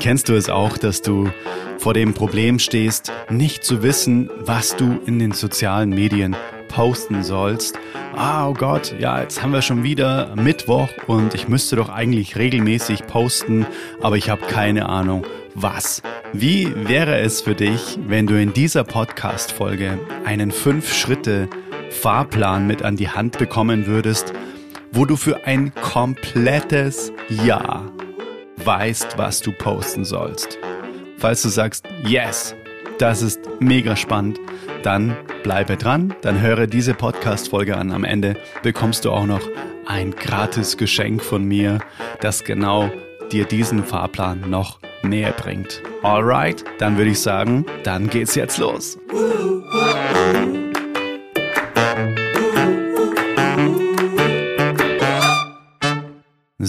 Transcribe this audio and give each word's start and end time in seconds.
Kennst 0.00 0.28
du 0.30 0.34
es 0.34 0.48
auch, 0.48 0.78
dass 0.78 1.02
du 1.02 1.28
vor 1.76 1.92
dem 1.92 2.14
Problem 2.14 2.58
stehst, 2.58 3.12
nicht 3.28 3.64
zu 3.64 3.82
wissen, 3.82 4.30
was 4.38 4.74
du 4.74 4.98
in 5.04 5.18
den 5.18 5.32
sozialen 5.32 5.90
Medien 5.90 6.34
posten 6.68 7.22
sollst? 7.22 7.78
Ah, 8.16 8.48
oh 8.48 8.54
Gott, 8.54 8.94
ja, 8.98 9.20
jetzt 9.20 9.42
haben 9.42 9.52
wir 9.52 9.60
schon 9.60 9.82
wieder 9.82 10.34
Mittwoch 10.36 10.88
und 11.06 11.34
ich 11.34 11.48
müsste 11.48 11.76
doch 11.76 11.90
eigentlich 11.90 12.36
regelmäßig 12.36 13.08
posten, 13.08 13.66
aber 14.00 14.16
ich 14.16 14.30
habe 14.30 14.46
keine 14.46 14.88
Ahnung, 14.88 15.26
was. 15.54 16.00
Wie 16.32 16.72
wäre 16.88 17.18
es 17.18 17.42
für 17.42 17.54
dich, 17.54 17.98
wenn 18.06 18.26
du 18.26 18.40
in 18.40 18.54
dieser 18.54 18.84
Podcast-Folge 18.84 19.98
einen 20.24 20.50
5-Schritte-Fahrplan 20.50 22.66
mit 22.66 22.82
an 22.82 22.96
die 22.96 23.10
Hand 23.10 23.36
bekommen 23.36 23.86
würdest, 23.86 24.32
wo 24.92 25.04
du 25.04 25.16
für 25.16 25.44
ein 25.44 25.74
komplettes 25.74 27.12
Jahr 27.28 27.92
weißt, 28.64 29.18
was 29.18 29.40
du 29.40 29.52
posten 29.52 30.04
sollst. 30.04 30.58
Falls 31.18 31.42
du 31.42 31.48
sagst, 31.48 31.84
yes, 32.04 32.54
das 32.98 33.22
ist 33.22 33.40
mega 33.60 33.96
spannend, 33.96 34.38
dann 34.82 35.16
bleibe 35.42 35.76
dran, 35.76 36.14
dann 36.22 36.40
höre 36.40 36.66
diese 36.66 36.94
Podcast-Folge 36.94 37.76
an. 37.76 37.92
Am 37.92 38.04
Ende 38.04 38.36
bekommst 38.62 39.04
du 39.04 39.10
auch 39.10 39.26
noch 39.26 39.42
ein 39.86 40.12
gratis 40.12 40.76
Geschenk 40.76 41.22
von 41.22 41.44
mir, 41.44 41.80
das 42.20 42.44
genau 42.44 42.90
dir 43.32 43.44
diesen 43.44 43.84
Fahrplan 43.84 44.48
noch 44.48 44.80
näher 45.02 45.32
bringt. 45.32 45.82
Alright, 46.02 46.64
dann 46.78 46.96
würde 46.96 47.10
ich 47.10 47.20
sagen, 47.20 47.66
dann 47.84 48.08
geht's 48.08 48.34
jetzt 48.34 48.58
los. 48.58 48.98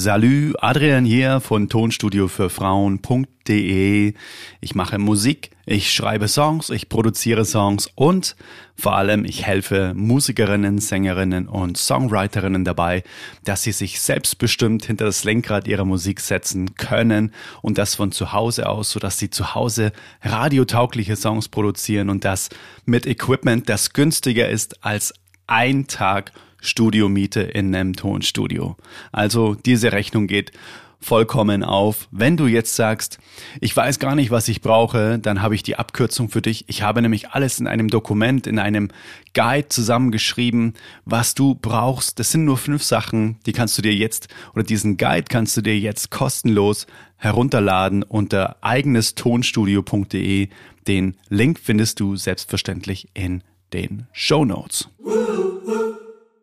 Salü, 0.01 0.53
Adrian 0.57 1.05
hier 1.05 1.41
von 1.41 1.69
Tonstudio 1.69 2.27
für 2.27 2.49
Frauen.de. 2.49 4.15
Ich 4.59 4.73
mache 4.73 4.97
Musik, 4.97 5.51
ich 5.67 5.93
schreibe 5.93 6.27
Songs, 6.27 6.71
ich 6.71 6.89
produziere 6.89 7.45
Songs 7.45 7.87
und 7.93 8.35
vor 8.75 8.95
allem 8.95 9.25
ich 9.25 9.45
helfe 9.45 9.93
Musikerinnen, 9.95 10.79
Sängerinnen 10.79 11.47
und 11.47 11.77
Songwriterinnen 11.77 12.65
dabei, 12.65 13.03
dass 13.43 13.61
sie 13.61 13.73
sich 13.73 14.01
selbstbestimmt 14.01 14.85
hinter 14.85 15.05
das 15.05 15.23
Lenkrad 15.23 15.67
ihrer 15.67 15.85
Musik 15.85 16.19
setzen 16.19 16.73
können 16.73 17.31
und 17.61 17.77
das 17.77 17.93
von 17.93 18.11
zu 18.11 18.33
Hause 18.33 18.67
aus, 18.69 18.89
sodass 18.89 19.19
sie 19.19 19.29
zu 19.29 19.53
Hause 19.53 19.91
radiotaugliche 20.23 21.15
Songs 21.15 21.47
produzieren 21.47 22.09
und 22.09 22.25
das 22.25 22.49
mit 22.85 23.05
Equipment, 23.05 23.69
das 23.69 23.93
günstiger 23.93 24.49
ist 24.49 24.83
als 24.83 25.13
ein 25.45 25.85
Tag 25.85 26.31
Studiomiete 26.61 27.41
in 27.41 27.75
einem 27.75 27.93
Tonstudio. 27.93 28.77
Also 29.11 29.55
diese 29.55 29.91
Rechnung 29.91 30.27
geht 30.27 30.53
vollkommen 31.01 31.63
auf. 31.63 32.07
Wenn 32.11 32.37
du 32.37 32.45
jetzt 32.45 32.75
sagst, 32.75 33.17
ich 33.59 33.75
weiß 33.75 33.99
gar 33.99 34.15
nicht, 34.15 34.29
was 34.31 34.47
ich 34.47 34.61
brauche, 34.61 35.17
dann 35.19 35.41
habe 35.41 35.55
ich 35.55 35.63
die 35.63 35.75
Abkürzung 35.75 36.29
für 36.29 36.41
dich. 36.41 36.65
Ich 36.67 36.83
habe 36.83 37.01
nämlich 37.01 37.29
alles 37.29 37.59
in 37.59 37.67
einem 37.67 37.89
Dokument, 37.89 38.45
in 38.47 38.59
einem 38.59 38.89
Guide 39.33 39.67
zusammengeschrieben, 39.67 40.75
was 41.03 41.33
du 41.33 41.55
brauchst. 41.55 42.19
Das 42.19 42.31
sind 42.31 42.45
nur 42.45 42.57
fünf 42.57 42.83
Sachen, 42.83 43.39
die 43.45 43.51
kannst 43.51 43.77
du 43.77 43.81
dir 43.81 43.93
jetzt 43.93 44.27
oder 44.53 44.63
diesen 44.63 44.97
Guide 44.97 45.25
kannst 45.27 45.57
du 45.57 45.61
dir 45.61 45.77
jetzt 45.77 46.11
kostenlos 46.11 46.85
herunterladen 47.17 48.03
unter 48.03 48.57
eigenestonstudio.de. 48.61 50.49
Den 50.87 51.17
Link 51.29 51.59
findest 51.61 51.99
du 51.99 52.15
selbstverständlich 52.15 53.09
in 53.13 53.43
den 53.73 54.07
Show 54.11 54.45
Notes. 54.45 54.89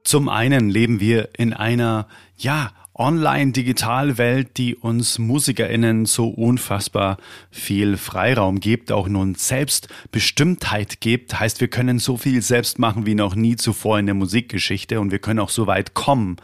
Zum 0.08 0.30
einen 0.30 0.70
leben 0.70 1.00
wir 1.00 1.28
in 1.36 1.52
einer, 1.52 2.08
ja, 2.38 2.72
Online-Digital-Welt, 2.94 4.56
die 4.56 4.74
uns 4.74 5.18
MusikerInnen 5.18 6.06
so 6.06 6.28
unfassbar 6.28 7.18
viel 7.50 7.98
Freiraum 7.98 8.58
gibt, 8.58 8.90
auch 8.90 9.06
nun 9.06 9.34
Selbstbestimmtheit 9.34 11.02
gibt. 11.02 11.38
Heißt, 11.38 11.60
wir 11.60 11.68
können 11.68 11.98
so 11.98 12.16
viel 12.16 12.40
selbst 12.40 12.78
machen 12.78 13.04
wie 13.04 13.14
noch 13.14 13.34
nie 13.34 13.56
zuvor 13.56 13.98
in 13.98 14.06
der 14.06 14.14
Musikgeschichte 14.14 14.98
und 14.98 15.10
wir 15.10 15.18
können 15.18 15.40
auch 15.40 15.50
so 15.50 15.66
weit 15.66 15.92
kommen 15.92 16.38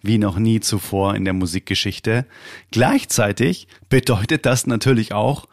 wie 0.00 0.18
noch 0.18 0.38
nie 0.38 0.60
zuvor 0.60 1.16
in 1.16 1.24
der 1.24 1.34
Musikgeschichte. 1.34 2.24
Gleichzeitig 2.70 3.66
bedeutet 3.88 4.46
das 4.46 4.68
natürlich 4.68 5.12
auch, 5.12 5.48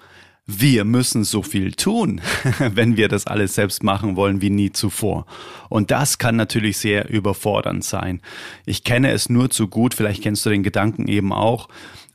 wir 0.47 0.85
müssen 0.85 1.23
so 1.23 1.41
viel 1.41 1.71
tun, 1.73 2.21
wenn 2.59 2.97
wir 2.97 3.07
das 3.07 3.25
alles 3.25 3.55
selbst 3.55 3.83
machen 3.83 4.15
wollen 4.15 4.41
wie 4.41 4.51
nie 4.51 4.71
zuvor. 4.71 5.25
Und 5.69 5.91
das 5.91 6.17
kann 6.17 6.35
natürlich 6.35 6.77
sehr 6.77 7.09
überfordernd 7.09 7.83
sein. 7.83 8.21
Ich 8.65 8.83
kenne 8.83 9.11
es 9.11 9.29
nur 9.29 9.49
zu 9.49 9.67
gut, 9.67 9.93
vielleicht 9.93 10.21
kennst 10.21 10.45
du 10.45 10.51
den 10.51 10.63
Gedanken 10.63 11.07
eben 11.07 11.33
auch. 11.33 11.67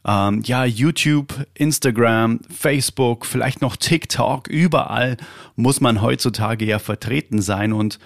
Ähm, 0.07 0.43
ja, 0.45 0.65
YouTube, 0.65 1.35
Instagram, 1.55 2.41
Facebook, 2.49 3.27
vielleicht 3.27 3.61
noch 3.61 3.77
TikTok, 3.77 4.49
überall 4.49 5.17
muss 5.57 5.81
man 5.81 6.01
heutzutage 6.01 6.65
ja 6.65 6.79
vertreten 6.79 7.43
sein 7.43 7.73
und 7.73 7.99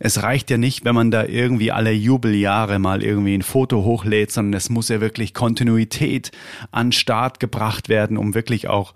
es 0.00 0.22
reicht 0.22 0.50
ja 0.50 0.58
nicht, 0.58 0.84
wenn 0.84 0.94
man 0.94 1.10
da 1.10 1.24
irgendwie 1.24 1.72
alle 1.72 1.90
Jubeljahre 1.90 2.78
mal 2.78 3.02
irgendwie 3.02 3.34
ein 3.34 3.42
Foto 3.42 3.82
hochlädt, 3.82 4.30
sondern 4.30 4.54
es 4.54 4.70
muss 4.70 4.88
ja 4.88 5.00
wirklich 5.00 5.34
Kontinuität 5.34 6.30
an 6.70 6.92
Start 6.92 7.40
gebracht 7.40 7.88
werden, 7.88 8.16
um 8.16 8.34
wirklich 8.34 8.68
auch 8.68 8.94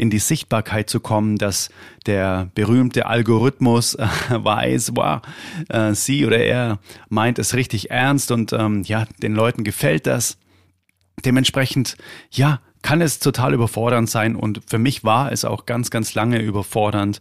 in 0.00 0.08
die 0.08 0.18
Sichtbarkeit 0.18 0.88
zu 0.88 0.98
kommen, 0.98 1.36
dass 1.36 1.68
der 2.06 2.48
berühmte 2.54 3.04
Algorithmus 3.04 3.94
äh, 3.96 4.06
weiß, 4.30 4.92
wow, 4.94 5.20
äh, 5.68 5.92
sie 5.92 6.24
oder 6.24 6.38
er 6.38 6.78
meint 7.10 7.38
es 7.38 7.54
richtig 7.54 7.90
ernst 7.90 8.30
und 8.30 8.54
ähm, 8.54 8.82
ja, 8.84 9.04
den 9.22 9.34
Leuten 9.34 9.62
gefällt 9.62 10.06
das. 10.06 10.38
Dementsprechend, 11.22 11.98
ja, 12.30 12.60
kann 12.80 13.02
es 13.02 13.18
total 13.18 13.52
überfordernd 13.52 14.08
sein 14.08 14.36
und 14.36 14.62
für 14.66 14.78
mich 14.78 15.04
war 15.04 15.32
es 15.32 15.44
auch 15.44 15.66
ganz, 15.66 15.90
ganz 15.90 16.14
lange 16.14 16.40
überfordernd, 16.40 17.20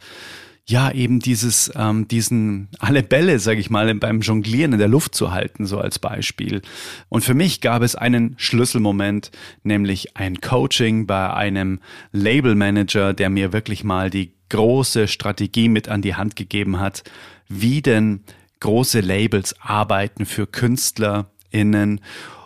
ja, 0.70 0.92
eben 0.92 1.20
dieses, 1.20 1.72
ähm, 1.76 2.08
diesen, 2.08 2.68
alle 2.78 3.02
Bälle, 3.02 3.40
sage 3.40 3.60
ich 3.60 3.72
mal, 3.72 3.94
beim 3.96 4.22
Jonglieren 4.22 4.74
in 4.74 4.80
der 4.80 4.88
Luft 4.88 5.16
zu 5.16 5.32
halten, 5.32 5.66
so 5.66 5.80
als 5.80 5.98
Beispiel. 5.98 6.62
Und 7.10 7.24
für 7.24 7.34
mich 7.34 7.60
gab 7.60 7.82
es 7.82 7.96
einen 7.96 8.36
Schlüsselmoment, 8.38 9.32
nämlich 9.64 10.16
ein 10.16 10.42
Coaching 10.42 11.08
bei 11.08 11.34
einem 11.34 11.80
Labelmanager, 12.12 13.14
der 13.14 13.32
mir 13.32 13.52
wirklich 13.52 13.84
mal 13.84 14.12
die 14.12 14.34
große 14.50 15.08
Strategie 15.08 15.70
mit 15.70 15.90
an 15.90 16.04
die 16.04 16.14
Hand 16.14 16.36
gegeben 16.36 16.80
hat, 16.80 17.04
wie 17.48 17.82
denn 17.82 18.24
große 18.60 19.00
Labels 19.00 19.56
arbeiten 19.60 20.28
für 20.28 20.46
KünstlerInnen. 20.46 22.00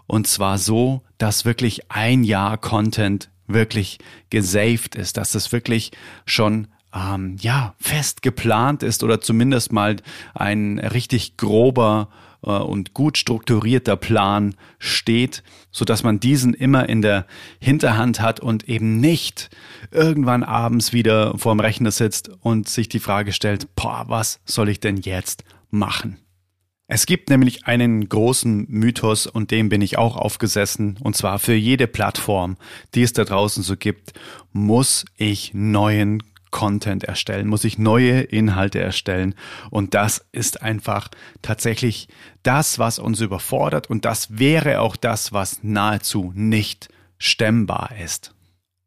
Und 0.08 0.28
zwar 0.28 0.60
so, 0.60 1.02
dass 1.18 1.44
wirklich 1.44 1.92
ein 1.92 2.24
Jahr 2.24 2.58
Content 2.58 3.30
wirklich 3.48 4.00
gesaved 4.30 4.96
ist, 4.96 5.18
dass 5.18 5.36
es 5.36 5.52
wirklich 5.52 5.92
schon 6.26 6.68
ähm, 6.94 7.38
ja, 7.40 7.74
fest 7.80 8.22
geplant 8.22 8.84
ist 8.84 9.04
oder 9.04 9.20
zumindest 9.20 9.72
mal 9.72 9.98
ein 10.34 10.80
richtig 10.80 11.38
grober 11.38 12.10
äh, 12.44 12.50
und 12.50 12.94
gut 12.94 13.18
strukturierter 13.18 13.96
Plan 13.96 14.56
steht, 14.78 15.44
so 15.72 15.86
dass 15.86 16.04
man 16.04 16.20
diesen 16.20 16.54
immer 16.54 16.88
in 16.88 17.02
der 17.02 17.26
Hinterhand 17.60 18.22
hat 18.22 18.40
und 18.40 18.70
eben 18.70 19.00
nicht 19.00 19.50
irgendwann 19.92 20.44
abends 20.44 20.94
wieder 20.94 21.38
vorm 21.38 21.60
Rechner 21.60 21.92
sitzt 21.92 22.30
und 22.42 22.70
sich 22.70 22.90
die 22.90 23.00
Frage 23.00 23.32
stellt, 23.32 23.76
boah, 23.76 24.06
was 24.08 24.40
soll 24.46 24.70
ich 24.70 24.80
denn 24.80 24.98
jetzt 24.98 25.44
machen? 25.72 26.20
Es 26.86 27.06
gibt 27.06 27.30
nämlich 27.30 27.66
einen 27.66 28.08
großen 28.08 28.68
Mythos 28.70 29.26
und 29.26 29.52
dem 29.52 29.70
bin 29.70 29.82
ich 29.82 29.98
auch 29.98 30.16
aufgesessen 30.16 30.98
und 31.02 31.16
zwar 31.16 31.40
für 31.40 31.56
jede 31.56 31.88
Plattform, 31.88 32.58
die 32.94 33.02
es 33.02 33.14
da 33.14 33.24
draußen 33.24 33.64
so 33.64 33.78
gibt, 33.78 34.14
muss 34.52 35.06
ich 35.16 35.54
neuen 35.54 36.22
Content 36.54 37.04
erstellen, 37.04 37.48
muss 37.48 37.66
ich 37.66 37.78
neue 37.78 38.22
Inhalte 38.22 38.80
erstellen. 38.80 39.36
Und 39.72 39.94
das 39.96 40.26
ist 40.32 40.62
einfach 40.62 41.10
tatsächlich 41.42 42.08
das, 42.44 42.80
was 42.80 43.00
uns 43.00 43.20
überfordert. 43.20 43.90
Und 43.90 44.06
das 44.06 44.38
wäre 44.38 44.80
auch 44.80 44.96
das, 44.96 45.34
was 45.34 45.64
nahezu 45.64 46.32
nicht 46.36 46.88
stemmbar 47.18 47.90
ist. 48.02 48.34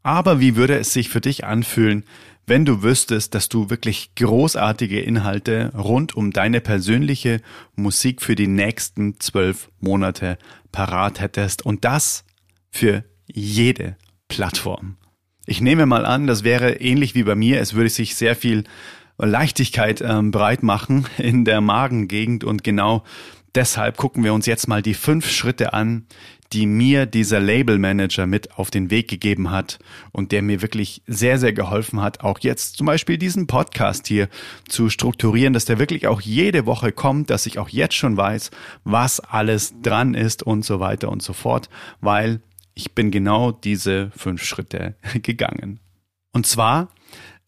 Aber 0.02 0.40
wie 0.40 0.56
würde 0.56 0.78
es 0.78 0.92
sich 0.92 1.08
für 1.10 1.20
dich 1.20 1.44
anfühlen, 1.44 2.04
wenn 2.46 2.64
du 2.64 2.84
wüsstest, 2.84 3.34
dass 3.34 3.48
du 3.48 3.70
wirklich 3.70 4.14
großartige 4.14 5.00
Inhalte 5.00 5.72
rund 5.74 6.16
um 6.16 6.30
deine 6.30 6.60
persönliche 6.60 7.42
Musik 7.74 8.22
für 8.22 8.36
die 8.36 8.46
nächsten 8.46 9.19
zwölf 9.19 9.69
Monate 9.80 10.38
parat 10.70 11.19
hättest 11.19 11.66
und 11.66 11.84
das 11.84 12.24
für 12.70 13.04
jede 13.26 13.96
Plattform. 14.28 14.96
Ich 15.46 15.60
nehme 15.60 15.87
mal 15.87 16.04
an, 16.04 16.26
das 16.26 16.43
wäre 16.43 16.81
ähnlich 16.81 17.14
wie 17.14 17.22
bei 17.22 17.37
mir. 17.37 17.60
Es 17.60 17.75
würde 17.75 17.88
sich 17.88 18.16
sehr 18.16 18.34
viel 18.34 18.64
Leichtigkeit 19.16 20.02
ähm, 20.02 20.32
breit 20.32 20.64
machen 20.64 21.06
in 21.19 21.44
der 21.44 21.60
Magengegend 21.60 22.43
und 22.43 22.64
genau 22.64 23.04
deshalb 23.54 23.96
gucken 23.96 24.25
wir 24.25 24.34
uns 24.34 24.46
jetzt 24.46 24.69
mal 24.69 24.82
die 24.82 24.93
fünf 24.93 25.31
Schritte 25.31 25.72
an, 25.72 26.04
die 26.52 26.66
mir 26.66 27.06
dieser 27.06 27.40
Label 27.40 27.78
Manager 27.78 28.26
mit 28.26 28.58
auf 28.58 28.70
den 28.70 28.90
Weg 28.90 29.08
gegeben 29.08 29.50
hat 29.50 29.78
und 30.12 30.32
der 30.32 30.43
mir 30.43 30.62
wirklich 30.62 31.02
sehr, 31.06 31.38
sehr 31.38 31.52
geholfen 31.52 32.00
hat, 32.00 32.20
auch 32.20 32.38
jetzt 32.40 32.76
zum 32.76 32.87
Beispiel 32.87 33.16
diesen 33.16 33.46
Podcast 33.46 34.06
hier 34.06 34.28
zu 34.69 34.90
strukturieren, 34.90 35.52
dass 35.52 35.64
der 35.64 35.78
wirklich 35.78 36.06
auch 36.06 36.20
jede 36.20 36.66
Woche 36.66 36.93
kommt, 36.93 37.31
dass 37.31 37.46
ich 37.46 37.58
auch 37.58 37.69
jetzt 37.69 37.94
schon 37.94 38.16
weiß, 38.16 38.50
was 38.84 39.20
alles 39.20 39.75
dran 39.81 40.14
ist 40.14 40.43
und 40.43 40.64
so 40.64 40.78
weiter 40.81 41.08
und 41.08 41.22
so 41.22 41.32
fort, 41.32 41.69
weil 42.00 42.40
ich 42.76 42.94
bin 42.94 43.11
genau 43.11 43.50
diese 43.50 44.12
fünf 44.14 44.44
Schritte 44.44 44.94
gegangen. 45.23 45.81
Und 46.32 46.46
zwar 46.46 46.93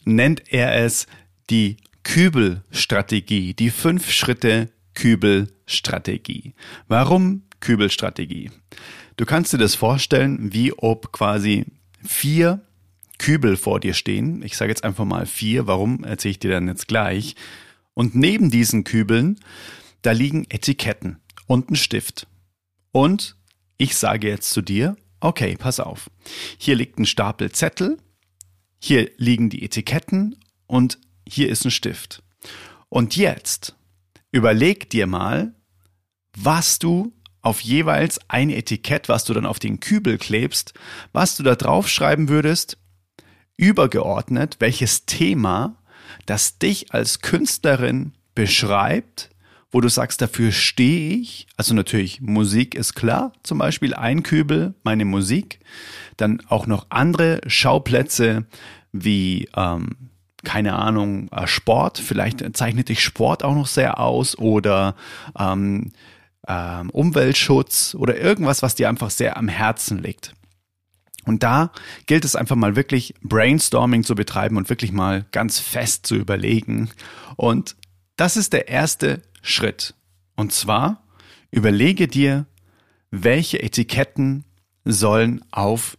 nennt 0.05 0.51
er 0.53 0.75
es 0.75 1.07
die 1.51 1.77
Kübelstrategie, 2.03 3.53
die 3.55 3.71
fünf 3.71 4.11
Schritte 4.11 4.71
Kübelstrategie. 4.95 6.55
Warum 6.89 7.43
Kübelstrategie? 7.61 8.51
Du 9.17 9.27
kannst 9.27 9.53
dir 9.53 9.59
das 9.59 9.75
vorstellen, 9.75 10.53
wie 10.55 10.73
ob 10.73 11.13
quasi 11.13 11.67
vier 12.03 12.63
Kübel 13.19 13.57
vor 13.57 13.81
dir 13.81 13.93
stehen. 13.93 14.43
Ich 14.43 14.57
sage 14.57 14.71
jetzt 14.71 14.85
einfach 14.85 15.05
mal 15.05 15.27
vier, 15.27 15.67
warum 15.67 16.05
erzähle 16.05 16.31
ich 16.31 16.39
dir 16.39 16.53
dann 16.53 16.69
jetzt 16.69 16.89
gleich. 16.89 17.37
Und 17.93 18.15
neben 18.15 18.51
diesen 18.51 18.85
Kübeln, 18.85 19.39
da 20.01 20.13
liegen 20.13 20.47
Etiketten 20.49 21.19
und 21.47 21.71
ein 21.71 21.77
Stift. 21.77 22.27
Und 22.93 23.37
ich 23.77 23.97
sage 23.97 24.29
jetzt 24.29 24.51
zu 24.51 24.63
dir, 24.63 24.97
okay, 25.20 25.56
pass 25.59 25.81
auf. 25.81 26.11
Hier 26.59 26.75
liegt 26.76 26.99
ein 26.99 27.06
Stapel 27.06 27.53
Zettel, 27.53 27.99
hier 28.81 29.11
liegen 29.17 29.50
die 29.50 29.65
Etiketten 29.65 30.37
und 30.67 30.99
hier 31.26 31.49
ist 31.49 31.65
ein 31.65 31.70
Stift. 31.70 32.23
Und 32.88 33.17
jetzt 33.17 33.76
überleg 34.31 34.88
dir 34.91 35.06
mal, 35.06 35.55
was 36.37 36.79
du 36.79 37.12
auf 37.43 37.61
jeweils 37.61 38.20
ein 38.29 38.50
Etikett, 38.50 39.09
was 39.09 39.25
du 39.25 39.35
dann 39.35 39.47
auf 39.47 39.59
den 39.59 39.81
Kübel 39.81 40.19
klebst, 40.19 40.75
was 41.12 41.37
du 41.37 41.43
da 41.43 41.55
draufschreiben 41.55 42.29
würdest, 42.29 42.79
übergeordnet, 43.56 44.56
welches 44.61 45.06
Thema, 45.06 45.76
das 46.26 46.59
dich 46.59 46.93
als 46.93 47.21
Künstlerin 47.21 48.12
beschreibt, 48.35 49.31
wo 49.70 49.81
du 49.81 49.88
sagst, 49.88 50.23
dafür 50.23 50.53
stehe 50.53 51.17
ich. 51.17 51.47
Also 51.56 51.75
natürlich, 51.75 52.20
Musik 52.20 52.75
ist 52.75 52.94
klar, 52.94 53.32
zum 53.43 53.59
Beispiel 53.59 53.94
ein 53.94 54.23
Kübel, 54.23 54.75
meine 54.82 55.05
Musik. 55.05 55.61
Dann 56.17 56.43
auch 56.49 56.67
noch 56.67 56.87
andere 56.88 57.41
Schauplätze 57.47 58.47
wie, 58.93 59.49
ähm, 59.56 60.11
keine 60.44 60.75
Ahnung, 60.75 61.29
äh, 61.32 61.47
Sport. 61.47 61.99
Vielleicht 61.99 62.56
zeichnet 62.56 62.88
dich 62.88 63.03
Sport 63.03 63.44
auch 63.44 63.55
noch 63.55 63.67
sehr 63.67 64.00
aus 64.00 64.38
oder 64.38 64.94
ähm, 65.38 65.93
ähm, 66.47 66.91
Umweltschutz 66.91 67.94
oder 67.99 68.17
irgendwas, 68.17 68.62
was 68.62 68.75
dir 68.75 68.88
einfach 68.88 69.11
sehr 69.11 69.37
am 69.37 69.49
Herzen 69.49 70.03
liegt. 70.03 70.35
Und 71.26 71.43
da 71.43 71.73
gilt 72.06 72.25
es 72.25 72.37
einfach 72.37 72.56
mal 72.56 72.75
wirklich 72.75 73.14
Brainstorming 73.21 74.03
zu 74.03 74.14
betreiben 74.14 74.56
und 74.56 74.71
wirklich 74.71 74.93
mal 74.93 75.26
ganz 75.31 75.59
fest 75.59 76.06
zu 76.06 76.14
überlegen. 76.14 76.88
Und 77.37 77.76
das 78.17 78.38
ist 78.38 78.55
der 78.55 78.69
erste 78.69 79.23
Schritt. 79.43 79.94
Und 80.37 80.52
zwar 80.52 81.05
überlege 81.50 82.08
dir, 82.08 82.46
welche 83.11 83.62
Etiketten 83.62 84.44
sollen 84.85 85.44
auf 85.50 85.96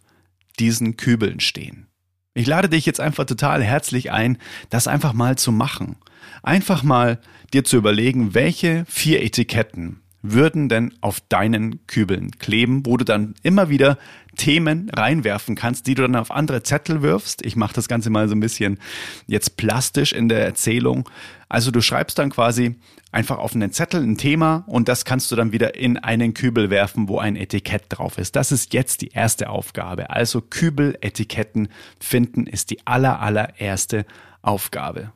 diesen 0.58 0.96
Kübeln 0.96 1.40
stehen. 1.40 1.86
Ich 2.34 2.46
lade 2.46 2.68
dich 2.68 2.86
jetzt 2.86 3.00
einfach 3.00 3.24
total 3.24 3.62
herzlich 3.62 4.12
ein, 4.12 4.38
das 4.68 4.86
einfach 4.86 5.12
mal 5.12 5.36
zu 5.36 5.52
machen. 5.52 5.96
Einfach 6.42 6.82
mal 6.82 7.20
dir 7.52 7.64
zu 7.64 7.76
überlegen, 7.76 8.34
welche 8.34 8.84
vier 8.86 9.22
Etiketten 9.22 10.00
würden 10.22 10.68
denn 10.68 10.94
auf 11.00 11.20
deinen 11.20 11.86
Kübeln 11.86 12.32
kleben, 12.32 12.84
wo 12.84 12.96
du 12.96 13.04
dann 13.04 13.34
immer 13.42 13.68
wieder 13.68 13.98
Themen 14.36 14.90
reinwerfen 14.90 15.54
kannst, 15.54 15.86
die 15.86 15.94
du 15.94 16.02
dann 16.02 16.16
auf 16.16 16.30
andere 16.30 16.62
Zettel 16.62 17.02
wirfst. 17.02 17.44
Ich 17.44 17.56
mache 17.56 17.74
das 17.74 17.88
Ganze 17.88 18.10
mal 18.10 18.28
so 18.28 18.34
ein 18.34 18.40
bisschen 18.40 18.78
jetzt 19.26 19.56
plastisch 19.56 20.12
in 20.12 20.28
der 20.28 20.44
Erzählung. 20.44 21.08
Also 21.48 21.70
du 21.70 21.80
schreibst 21.80 22.18
dann 22.18 22.30
quasi 22.30 22.76
einfach 23.12 23.38
auf 23.38 23.54
einen 23.54 23.72
Zettel 23.72 24.02
ein 24.02 24.16
Thema 24.16 24.64
und 24.66 24.88
das 24.88 25.04
kannst 25.04 25.32
du 25.32 25.36
dann 25.36 25.52
wieder 25.52 25.74
in 25.74 25.96
einen 25.96 26.32
Kübel 26.32 26.70
werfen, 26.70 27.08
wo 27.08 27.18
ein 27.18 27.36
Etikett 27.36 27.84
drauf 27.88 28.18
ist. 28.18 28.36
Das 28.36 28.52
ist 28.52 28.72
jetzt 28.72 29.02
die 29.02 29.08
erste 29.08 29.50
Aufgabe. 29.50 30.10
Also 30.10 30.40
Kübeletiketten 30.40 31.68
finden 31.98 32.46
ist 32.46 32.70
die 32.70 32.86
aller 32.86 33.20
allererste 33.20 34.06
Aufgabe. 34.42 35.12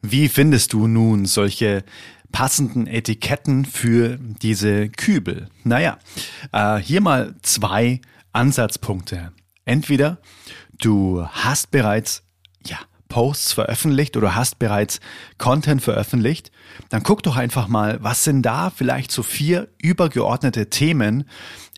Wie 0.00 0.28
findest 0.28 0.72
du 0.72 0.86
nun 0.86 1.26
solche 1.26 1.84
passenden 2.34 2.88
Etiketten 2.88 3.64
für 3.64 4.18
diese 4.18 4.88
Kübel? 4.88 5.48
Naja, 5.62 5.98
äh, 6.50 6.78
hier 6.78 7.00
mal 7.00 7.36
zwei 7.42 8.00
Ansatzpunkte. 8.32 9.32
Entweder 9.64 10.18
du 10.80 11.24
hast 11.28 11.70
bereits 11.70 12.24
ja, 12.66 12.78
Posts 13.08 13.52
veröffentlicht 13.52 14.16
oder 14.16 14.34
hast 14.34 14.58
bereits 14.58 14.98
Content 15.38 15.80
veröffentlicht, 15.80 16.50
dann 16.88 17.04
guck 17.04 17.22
doch 17.22 17.36
einfach 17.36 17.68
mal, 17.68 18.02
was 18.02 18.24
sind 18.24 18.42
da 18.42 18.70
vielleicht 18.70 19.12
so 19.12 19.22
vier 19.22 19.68
übergeordnete 19.80 20.68
Themen, 20.70 21.28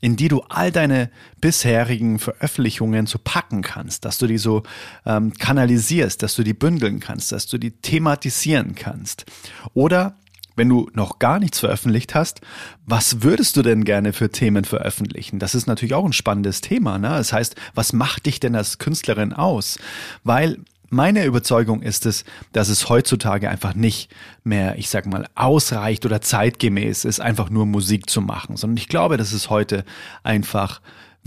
in 0.01 0.17
die 0.17 0.29
du 0.29 0.41
all 0.49 0.73
deine 0.73 1.11
bisherigen 1.39 2.19
Veröffentlichungen 2.19 3.05
so 3.05 3.19
packen 3.23 3.61
kannst, 3.61 4.07
dass 4.07 4.17
du 4.17 4.27
die 4.27 4.39
so 4.39 4.63
ähm, 5.05 5.35
kanalisierst, 5.35 6.23
dass 6.23 6.35
du 6.35 6.43
die 6.43 6.55
bündeln 6.55 6.99
kannst, 6.99 7.31
dass 7.33 7.47
du 7.47 7.59
die 7.59 7.73
thematisieren 7.73 8.75
kannst. 8.75 9.27
Oder 9.75 10.17
wenn 10.57 10.69
du 10.69 10.91
noch 10.95 11.19
gar 11.19 11.39
nichts 11.39 11.61
veröffentlicht 11.61 12.15
hast, 12.15 12.41
was 12.87 13.23
würdest 13.23 13.57
du 13.57 13.63
denn 13.63 13.85
gerne 13.85 14.13
für 14.13 14.31
Themen 14.31 14.65
veröffentlichen? 14.65 15.39
Das 15.39 15.55
ist 15.55 15.67
natürlich 15.67 15.95
auch 15.95 16.05
ein 16.05 16.13
spannendes 16.13 16.61
Thema. 16.61 16.99
Ne? 16.99 17.09
Das 17.09 17.33
heißt, 17.33 17.55
was 17.75 17.93
macht 17.93 18.27
dich 18.27 18.41
denn 18.41 18.57
als 18.57 18.79
Künstlerin 18.79 19.33
aus? 19.33 19.79
Weil 20.25 20.59
meine 20.89 21.25
Überzeugung 21.25 21.83
ist 21.83 22.07
es, 22.07 22.25
dass 22.53 22.69
es 22.69 22.89
heutzutage 22.89 23.51
einfach 23.51 23.75
nicht 23.75 24.11
mehr, 24.45 24.79
ich 24.79 24.89
sag 24.89 25.07
mal, 25.07 25.27
ausreicht 25.35 26.07
oder 26.07 26.21
zeitgemäß 26.21 27.05
ist, 27.05 27.21
einfach 27.21 27.51
nur 27.51 27.67
Musik 27.67 28.09
zu 28.09 28.21
machen, 28.21 28.57
sondern 28.57 28.77
ich 28.77 28.89
glaube, 28.89 29.17
dass 29.17 29.33
es 29.33 29.51
heute 29.51 29.85
einfach 30.23 30.81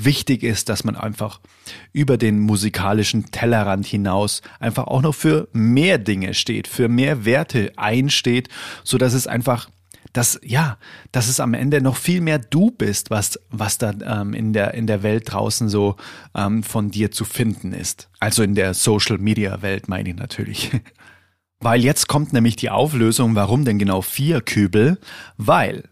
wichtig 0.06 0.44
ist, 0.44 0.70
dass 0.70 0.84
man 0.84 0.96
einfach 0.96 1.40
über 1.94 2.18
den 2.18 2.40
musikalischen 2.40 3.32
Tellerrand 3.32 3.86
hinaus 3.86 4.42
einfach 4.60 4.88
auch 4.88 5.02
noch 5.02 5.16
für 5.16 5.48
mehr 5.54 5.98
Dinge 5.98 6.34
steht, 6.34 6.68
für 6.68 6.88
mehr 6.88 7.26
Werte 7.26 7.72
einsteht, 7.78 8.50
so 8.84 8.98
dass 8.98 9.14
es 9.14 9.28
einfach 9.28 9.70
dass 10.14 10.40
ja, 10.44 10.78
dass 11.12 11.28
es 11.28 11.40
am 11.40 11.54
Ende 11.54 11.82
noch 11.82 11.96
viel 11.96 12.22
mehr 12.22 12.40
du 12.40 12.72
bist, 12.72 13.12
was 13.12 13.40
was 13.50 13.78
da 13.78 13.94
ähm, 14.04 14.34
in 14.34 14.54
der 14.54 14.74
in 14.74 14.88
der 14.88 15.04
Welt 15.04 15.32
draußen 15.32 15.70
so 15.70 15.98
ähm, 16.36 16.64
von 16.64 16.90
dir 16.90 17.12
zu 17.12 17.26
finden 17.26 17.74
ist. 17.74 18.10
Also 18.20 18.42
in 18.42 18.56
der 18.56 18.74
Social 18.74 19.18
Media 19.20 19.62
Welt 19.62 19.88
meine 19.88 20.10
ich 20.10 20.16
natürlich. 20.16 20.72
Weil 21.60 21.84
jetzt 21.84 22.08
kommt 22.08 22.32
nämlich 22.32 22.56
die 22.56 22.70
Auflösung, 22.70 23.36
warum 23.36 23.66
denn 23.66 23.80
genau 23.80 24.02
vier 24.02 24.42
Kübel? 24.42 24.98
Weil 25.38 25.84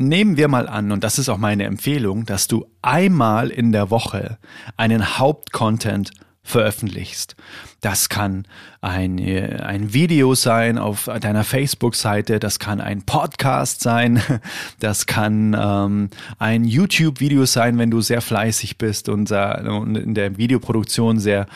Nehmen 0.00 0.36
wir 0.36 0.46
mal 0.46 0.68
an, 0.68 0.92
und 0.92 1.02
das 1.02 1.18
ist 1.18 1.28
auch 1.28 1.38
meine 1.38 1.64
Empfehlung, 1.64 2.24
dass 2.24 2.46
du 2.46 2.66
einmal 2.82 3.50
in 3.50 3.72
der 3.72 3.90
Woche 3.90 4.38
einen 4.76 5.18
Hauptcontent 5.18 6.12
veröffentlichst. 6.48 7.36
Das 7.80 8.08
kann 8.08 8.46
ein, 8.80 9.18
äh, 9.18 9.60
ein 9.60 9.92
Video 9.92 10.34
sein 10.34 10.78
auf 10.78 11.10
deiner 11.20 11.44
Facebook-Seite, 11.44 12.40
das 12.40 12.58
kann 12.58 12.80
ein 12.80 13.02
Podcast 13.02 13.82
sein, 13.82 14.22
das 14.80 15.06
kann 15.06 15.54
ähm, 15.58 16.10
ein 16.38 16.64
YouTube-Video 16.64 17.44
sein, 17.44 17.76
wenn 17.78 17.90
du 17.90 18.00
sehr 18.00 18.20
fleißig 18.20 18.78
bist 18.78 19.08
und, 19.08 19.30
äh, 19.30 19.60
in 19.60 20.14
der 20.14 20.38
Videoproduktion 20.38 21.18
sehr 21.18 21.46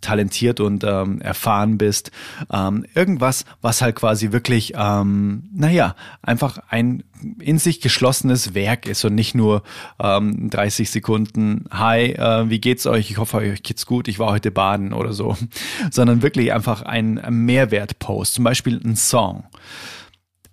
talentiert 0.00 0.60
und 0.60 0.84
ähm, 0.84 1.20
erfahren 1.20 1.78
bist. 1.78 2.10
Ähm, 2.52 2.84
irgendwas, 2.94 3.44
was 3.62 3.82
halt 3.82 3.96
quasi 3.96 4.32
wirklich, 4.32 4.74
ähm, 4.76 5.48
naja, 5.54 5.96
einfach 6.22 6.58
ein 6.68 7.02
in 7.38 7.58
sich 7.58 7.80
geschlossenes 7.80 8.54
Werk 8.54 8.86
ist 8.86 9.04
und 9.04 9.14
nicht 9.14 9.34
nur 9.34 9.62
ähm, 10.00 10.50
30 10.50 10.90
Sekunden, 10.90 11.64
hi, 11.70 12.12
äh, 12.12 12.48
wie 12.50 12.60
geht's 12.60 12.86
euch? 12.86 13.10
Ich 13.10 13.18
hoffe, 13.18 13.38
euch 13.38 13.62
geht's 13.62 13.86
gut, 13.86 14.08
ich 14.08 14.18
war 14.18 14.32
heute 14.32 14.50
baden 14.50 14.92
oder 14.92 15.12
so, 15.12 15.36
sondern 15.90 16.22
wirklich 16.22 16.52
einfach 16.52 16.82
ein 16.82 17.22
Mehrwertpost, 17.28 18.34
zum 18.34 18.44
Beispiel 18.44 18.80
ein 18.84 18.96
Song. 18.96 19.44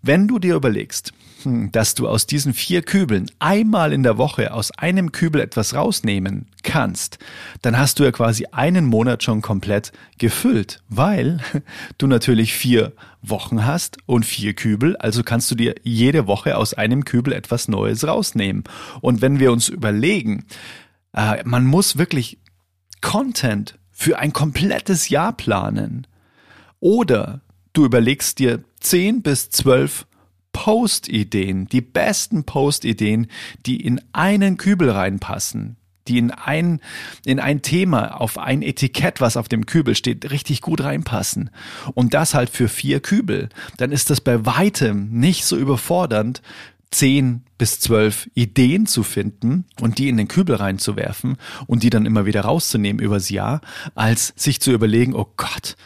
Wenn 0.02 0.28
du 0.28 0.40
dir 0.40 0.56
überlegst, 0.56 1.14
hm, 1.44 1.72
dass 1.72 1.96
du 1.96 2.08
aus 2.08 2.26
diesen 2.26 2.54
vier 2.54 2.82
Kübeln 2.82 3.30
einmal 3.40 3.94
in 3.94 4.04
der 4.04 4.18
Woche 4.18 4.54
aus 4.54 4.72
einem 4.72 5.12
Kübel 5.12 5.42
etwas 5.42 5.74
rausnehmen 5.74 6.48
kannst, 6.72 7.20
dann 7.62 7.78
hast 7.78 8.00
du 8.00 8.06
ja 8.06 8.12
quasi 8.14 8.46
einen 8.54 8.86
Monat 8.86 9.24
schon 9.24 9.42
komplett 9.42 9.92
gefüllt, 10.18 10.82
weil 10.88 11.42
du 11.98 12.08
natürlich 12.08 12.54
vier 12.54 12.94
Wochen 13.22 13.66
hast 13.66 13.98
und 14.06 14.26
vier 14.26 14.54
Kübel, 14.54 14.96
also 14.96 15.22
kannst 15.22 15.52
du 15.52 15.56
dir 15.56 15.76
jede 15.84 16.28
Woche 16.28 16.56
aus 16.56 16.74
einem 16.74 17.04
Kübel 17.04 17.34
etwas 17.34 17.68
Neues 17.68 18.08
rausnehmen. 18.08 18.64
Und 19.02 19.22
wenn 19.22 19.40
wir 19.40 19.52
uns 19.52 19.68
überlegen, 19.68 20.46
äh, 21.14 21.44
man 21.44 21.66
muss 21.66 21.98
wirklich 21.98 22.40
Content 23.02 23.78
für 23.92 24.18
ein 24.18 24.32
komplettes 24.32 25.10
Jahr 25.10 25.34
planen. 25.34 26.08
Oder 26.80 27.42
du 27.74 27.84
überlegst 27.84 28.40
dir 28.40 28.64
zehn 28.80 29.22
bis 29.22 29.50
zwölf 29.50 30.08
Post-Ideen, 30.54 31.68
die 31.68 31.82
besten 31.82 32.46
Post-Ideen, 32.46 33.28
die 33.66 33.86
in 33.86 34.00
einen 34.14 34.56
Kübel 34.56 34.90
reinpassen, 34.90 35.76
die 36.08 36.18
in 36.18 36.32
ein, 36.32 36.82
in 37.26 37.40
ein 37.40 37.62
Thema, 37.62 38.20
auf 38.20 38.38
ein 38.38 38.62
Etikett, 38.62 39.22
was 39.22 39.38
auf 39.38 39.48
dem 39.48 39.66
Kübel 39.66 39.96
steht, 39.96 40.32
richtig 40.32 40.62
gut 40.62 40.82
reinpassen. 40.82 41.50
Und 41.94 42.14
das 42.14 42.34
halt 42.34 42.50
für 42.50 42.68
vier 42.68 43.00
Kübel. 43.00 43.50
Dann 43.78 43.92
ist 43.92 44.10
das 44.10 44.22
bei 44.22 44.46
weitem 44.46 45.10
nicht 45.12 45.46
so 45.46 45.58
überfordernd, 45.58 46.42
zehn 46.92 47.44
bis 47.58 47.80
zwölf 47.80 48.30
Ideen 48.34 48.86
zu 48.86 49.04
finden 49.04 49.66
und 49.80 49.98
die 49.98 50.10
in 50.10 50.18
den 50.18 50.28
Kübel 50.28 50.56
reinzuwerfen 50.56 51.38
und 51.66 51.84
die 51.84 51.90
dann 51.90 52.06
immer 52.06 52.26
wieder 52.26 52.42
rauszunehmen 52.42 53.02
übers 53.02 53.30
Jahr, 53.30 53.62
als 53.96 54.34
sich 54.36 54.60
zu 54.60 54.72
überlegen, 54.72 55.16
oh 55.16 55.28
Gott, 55.38 55.78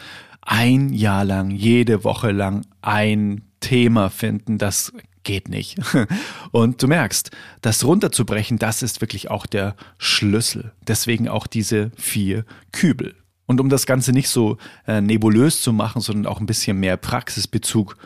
ein 0.42 0.92
Jahr 0.92 1.24
lang, 1.24 1.50
jede 1.50 2.04
Woche 2.04 2.32
lang 2.32 2.66
ein 2.82 3.42
Thema 3.60 4.10
finden, 4.10 4.58
das 4.58 4.92
geht 5.26 5.50
nicht. 5.50 5.76
Und 6.52 6.82
du 6.82 6.88
merkst, 6.88 7.30
das 7.60 7.84
runterzubrechen, 7.84 8.58
das 8.58 8.82
ist 8.82 9.02
wirklich 9.02 9.30
auch 9.30 9.44
der 9.44 9.76
Schlüssel. 9.98 10.72
Deswegen 10.88 11.28
auch 11.28 11.46
diese 11.46 11.90
vier 11.96 12.46
Kübel. 12.72 13.14
Und 13.44 13.60
um 13.60 13.68
das 13.68 13.86
Ganze 13.86 14.12
nicht 14.12 14.28
so 14.28 14.56
äh, 14.86 15.00
nebulös 15.00 15.60
zu 15.60 15.72
machen, 15.72 16.00
sondern 16.00 16.26
auch 16.26 16.40
ein 16.40 16.46
bisschen 16.46 16.80
mehr 16.80 16.96
Praxisbezug 16.96 17.96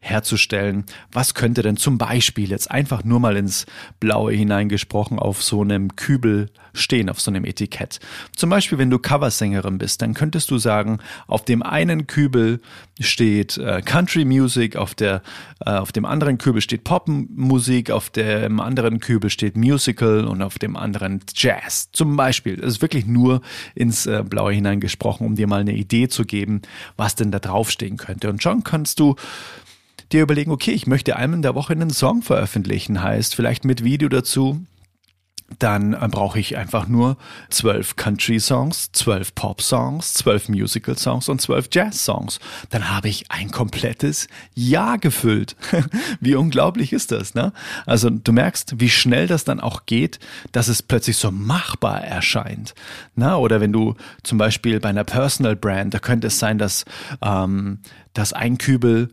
herzustellen. 0.00 0.84
Was 1.12 1.34
könnte 1.34 1.62
denn 1.62 1.76
zum 1.76 1.98
Beispiel 1.98 2.50
jetzt 2.50 2.70
einfach 2.70 3.02
nur 3.02 3.18
mal 3.18 3.36
ins 3.36 3.66
Blaue 3.98 4.32
hineingesprochen 4.32 5.18
auf 5.18 5.42
so 5.42 5.62
einem 5.62 5.96
Kübel 5.96 6.50
stehen, 6.72 7.10
auf 7.10 7.20
so 7.20 7.32
einem 7.32 7.44
Etikett? 7.44 7.98
Zum 8.34 8.48
Beispiel, 8.48 8.78
wenn 8.78 8.90
du 8.90 9.00
Coversängerin 9.00 9.78
bist, 9.78 10.00
dann 10.00 10.14
könntest 10.14 10.50
du 10.52 10.58
sagen, 10.58 10.98
auf 11.26 11.44
dem 11.44 11.64
einen 11.64 12.06
Kübel 12.06 12.60
steht 13.00 13.58
äh, 13.58 13.82
Country 13.82 14.24
Music, 14.24 14.76
auf 14.76 14.94
der, 14.94 15.22
äh, 15.66 15.70
auf 15.70 15.90
dem 15.90 16.04
anderen 16.04 16.38
Kübel 16.38 16.62
steht 16.62 16.84
Popmusik, 16.84 17.90
auf 17.90 18.10
dem 18.10 18.60
anderen 18.60 19.00
Kübel 19.00 19.30
steht 19.30 19.56
Musical 19.56 20.24
und 20.26 20.42
auf 20.42 20.60
dem 20.60 20.76
anderen 20.76 21.20
Jazz. 21.34 21.90
Zum 21.92 22.16
Beispiel. 22.16 22.56
Das 22.56 22.74
ist 22.74 22.82
wirklich 22.82 23.06
nur 23.06 23.40
ins 23.74 24.06
äh, 24.06 24.22
Blaue 24.24 24.52
hineingesprochen, 24.52 25.26
um 25.26 25.34
dir 25.34 25.48
mal 25.48 25.60
eine 25.60 25.74
Idee 25.74 26.08
zu 26.08 26.24
geben, 26.24 26.62
was 26.96 27.16
denn 27.16 27.32
da 27.32 27.40
draufstehen 27.40 27.96
könnte. 27.96 28.30
Und 28.30 28.42
schon 28.42 28.62
kannst 28.62 29.00
du 29.00 29.16
dir 30.12 30.22
überlegen, 30.22 30.50
okay, 30.50 30.72
ich 30.72 30.86
möchte 30.86 31.16
einmal 31.16 31.38
in 31.38 31.42
der 31.42 31.54
Woche 31.54 31.72
einen 31.72 31.90
Song 31.90 32.22
veröffentlichen, 32.22 33.02
heißt 33.02 33.34
vielleicht 33.34 33.64
mit 33.64 33.84
Video 33.84 34.08
dazu, 34.08 34.64
dann 35.58 35.94
äh, 35.94 36.08
brauche 36.10 36.38
ich 36.38 36.56
einfach 36.56 36.88
nur 36.88 37.16
zwölf 37.48 37.96
Country-Songs, 37.96 38.92
zwölf 38.92 39.34
Pop-Songs, 39.34 40.14
zwölf 40.14 40.48
Musical-Songs 40.48 41.28
und 41.28 41.40
zwölf 41.40 41.68
Jazz-Songs. 41.72 42.38
Dann 42.70 42.90
habe 42.90 43.08
ich 43.08 43.30
ein 43.30 43.50
komplettes 43.50 44.28
Jahr 44.54 44.98
gefüllt. 44.98 45.56
wie 46.20 46.34
unglaublich 46.34 46.92
ist 46.92 47.12
das, 47.12 47.34
ne? 47.34 47.52
Also 47.86 48.10
du 48.10 48.32
merkst, 48.32 48.78
wie 48.78 48.90
schnell 48.90 49.26
das 49.26 49.44
dann 49.44 49.60
auch 49.60 49.86
geht, 49.86 50.18
dass 50.52 50.68
es 50.68 50.82
plötzlich 50.82 51.16
so 51.16 51.30
machbar 51.30 52.02
erscheint. 52.04 52.74
Na, 53.14 53.36
oder 53.36 53.60
wenn 53.60 53.72
du 53.72 53.94
zum 54.22 54.36
Beispiel 54.36 54.80
bei 54.80 54.90
einer 54.90 55.04
Personal 55.04 55.56
Brand, 55.56 55.94
da 55.94 55.98
könnte 55.98 56.26
es 56.26 56.38
sein, 56.38 56.58
dass, 56.58 56.84
ähm, 57.22 57.80
dass 58.12 58.34
ein 58.34 58.58
Kübel 58.58 59.08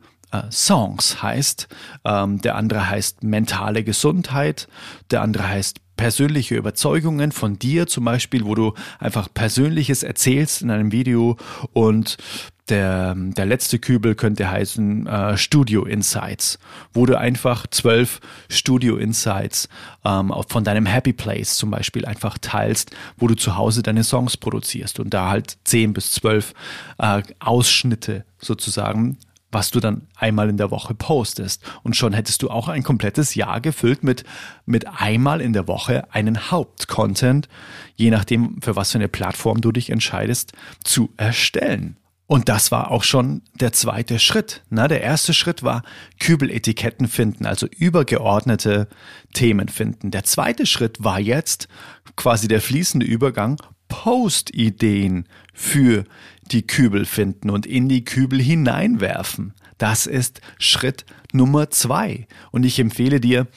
Songs 0.51 1.21
heißt. 1.21 1.67
Ähm, 2.05 2.41
der 2.41 2.55
andere 2.55 2.89
heißt 2.89 3.23
mentale 3.23 3.83
Gesundheit. 3.83 4.67
Der 5.11 5.21
andere 5.21 5.47
heißt 5.47 5.79
persönliche 5.97 6.55
Überzeugungen 6.55 7.31
von 7.31 7.57
dir 7.57 7.87
zum 7.87 8.05
Beispiel, 8.05 8.45
wo 8.45 8.55
du 8.55 8.73
einfach 8.99 9.29
Persönliches 9.33 10.03
erzählst 10.03 10.61
in 10.61 10.71
einem 10.71 10.91
Video 10.91 11.37
und 11.73 12.17
der, 12.69 13.13
der 13.15 13.45
letzte 13.45 13.77
Kübel 13.77 14.15
könnte 14.15 14.49
heißen 14.49 15.05
äh, 15.05 15.37
Studio 15.37 15.85
Insights, 15.85 16.57
wo 16.93 17.05
du 17.05 17.17
einfach 17.17 17.67
zwölf 17.67 18.19
Studio 18.49 18.97
Insights 18.97 19.69
ähm, 20.03 20.33
von 20.47 20.63
deinem 20.63 20.87
Happy 20.87 21.13
Place 21.13 21.57
zum 21.57 21.69
Beispiel 21.69 22.05
einfach 22.05 22.39
teilst, 22.39 22.89
wo 23.17 23.27
du 23.27 23.35
zu 23.35 23.55
Hause 23.55 23.83
deine 23.83 24.03
Songs 24.03 24.35
produzierst 24.35 24.99
und 24.99 25.13
da 25.13 25.29
halt 25.29 25.57
zehn 25.63 25.93
bis 25.93 26.11
zwölf 26.11 26.53
äh, 26.97 27.21
Ausschnitte 27.39 28.25
sozusagen 28.39 29.19
was 29.55 29.71
du 29.71 29.79
dann 29.79 30.01
einmal 30.17 30.49
in 30.49 30.57
der 30.57 30.69
Woche 30.69 30.93
postest. 30.93 31.63
Und 31.81 31.95
schon 31.95 32.11
hättest 32.11 32.41
du 32.41 32.49
auch 32.49 32.67
ein 32.67 32.83
komplettes 32.83 33.35
Jahr 33.35 33.61
gefüllt 33.61 34.03
mit, 34.03 34.25
mit 34.65 34.85
einmal 34.85 35.39
in 35.39 35.53
der 35.53 35.65
Woche 35.65 36.13
einen 36.13 36.51
Hauptcontent, 36.51 37.47
je 37.95 38.11
nachdem, 38.11 38.61
für 38.61 38.75
was 38.75 38.91
für 38.91 38.97
eine 38.97 39.07
Plattform 39.07 39.61
du 39.61 39.71
dich 39.71 39.89
entscheidest, 39.89 40.51
zu 40.83 41.13
erstellen. 41.15 41.95
Und 42.27 42.49
das 42.49 42.69
war 42.69 42.91
auch 42.91 43.03
schon 43.03 43.43
der 43.53 43.71
zweite 43.71 44.19
Schritt. 44.19 44.61
Na, 44.69 44.89
der 44.89 45.01
erste 45.01 45.33
Schritt 45.33 45.63
war 45.63 45.83
Kübeletiketten 46.19 47.07
finden, 47.07 47.45
also 47.45 47.67
übergeordnete 47.67 48.89
Themen 49.33 49.69
finden. 49.69 50.11
Der 50.11 50.25
zweite 50.25 50.65
Schritt 50.65 51.01
war 51.01 51.21
jetzt 51.21 51.69
quasi 52.17 52.49
der 52.49 52.59
fließende 52.59 53.05
Übergang 53.05 53.61
Post-Ideen 54.03 55.25
für 55.53 56.03
die 56.51 56.67
Kübel 56.67 57.05
finden 57.05 57.49
und 57.49 57.65
in 57.65 57.87
die 57.87 58.03
Kübel 58.03 58.41
hineinwerfen. 58.41 59.53
Das 59.77 60.05
ist 60.05 60.41
Schritt 60.59 61.05
Nummer 61.31 61.69
zwei. 61.69 62.27
Und 62.51 62.65
ich 62.65 62.77
empfehle 62.77 63.21
dir, 63.21 63.47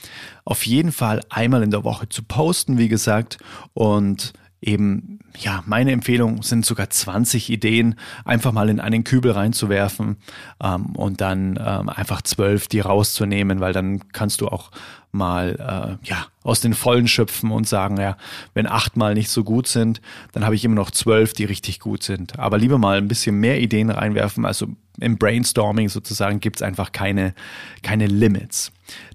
auf 0.44 0.64
jeden 0.64 0.92
Fall 0.92 1.22
einmal 1.28 1.64
in 1.64 1.72
der 1.72 1.82
Woche 1.82 2.08
zu 2.08 2.22
posten, 2.22 2.78
wie 2.78 2.88
gesagt, 2.88 3.38
und 3.74 4.32
eben, 4.60 5.18
ja, 5.36 5.64
meine 5.66 5.90
Empfehlung 5.90 6.42
sind 6.42 6.64
sogar 6.64 6.88
20 6.88 7.50
Ideen, 7.50 7.96
einfach 8.24 8.52
mal 8.52 8.68
in 8.68 8.80
einen 8.80 9.02
Kübel 9.02 9.32
reinzuwerfen 9.32 10.18
ähm, 10.62 10.96
und 10.96 11.20
dann 11.20 11.58
ähm, 11.60 11.88
einfach 11.88 12.22
zwölf 12.22 12.68
die 12.68 12.80
rauszunehmen, 12.80 13.58
weil 13.58 13.72
dann 13.72 14.08
kannst 14.12 14.40
du 14.40 14.48
auch 14.48 14.70
mal 15.10 15.98
äh, 16.02 16.08
ja 16.08 16.26
aus 16.48 16.60
den 16.60 16.74
Vollen 16.74 17.08
schöpfen 17.08 17.50
und 17.50 17.68
sagen, 17.68 17.98
ja, 17.98 18.16
wenn 18.54 18.66
acht 18.66 18.96
mal 18.96 19.14
nicht 19.14 19.28
so 19.28 19.44
gut 19.44 19.68
sind, 19.68 20.00
dann 20.32 20.44
habe 20.44 20.54
ich 20.54 20.64
immer 20.64 20.74
noch 20.74 20.90
zwölf, 20.90 21.32
die 21.32 21.44
richtig 21.44 21.78
gut 21.78 22.02
sind. 22.02 22.38
Aber 22.38 22.58
lieber 22.58 22.78
mal 22.78 22.96
ein 22.96 23.08
bisschen 23.08 23.36
mehr 23.36 23.60
Ideen 23.60 23.90
reinwerfen. 23.90 24.44
Also 24.44 24.68
im 24.98 25.18
Brainstorming 25.18 25.88
sozusagen 25.88 26.40
gibt 26.40 26.56
es 26.56 26.62
einfach 26.62 26.92
keine, 26.92 27.34
keine 27.82 28.06
Limits. 28.06 28.72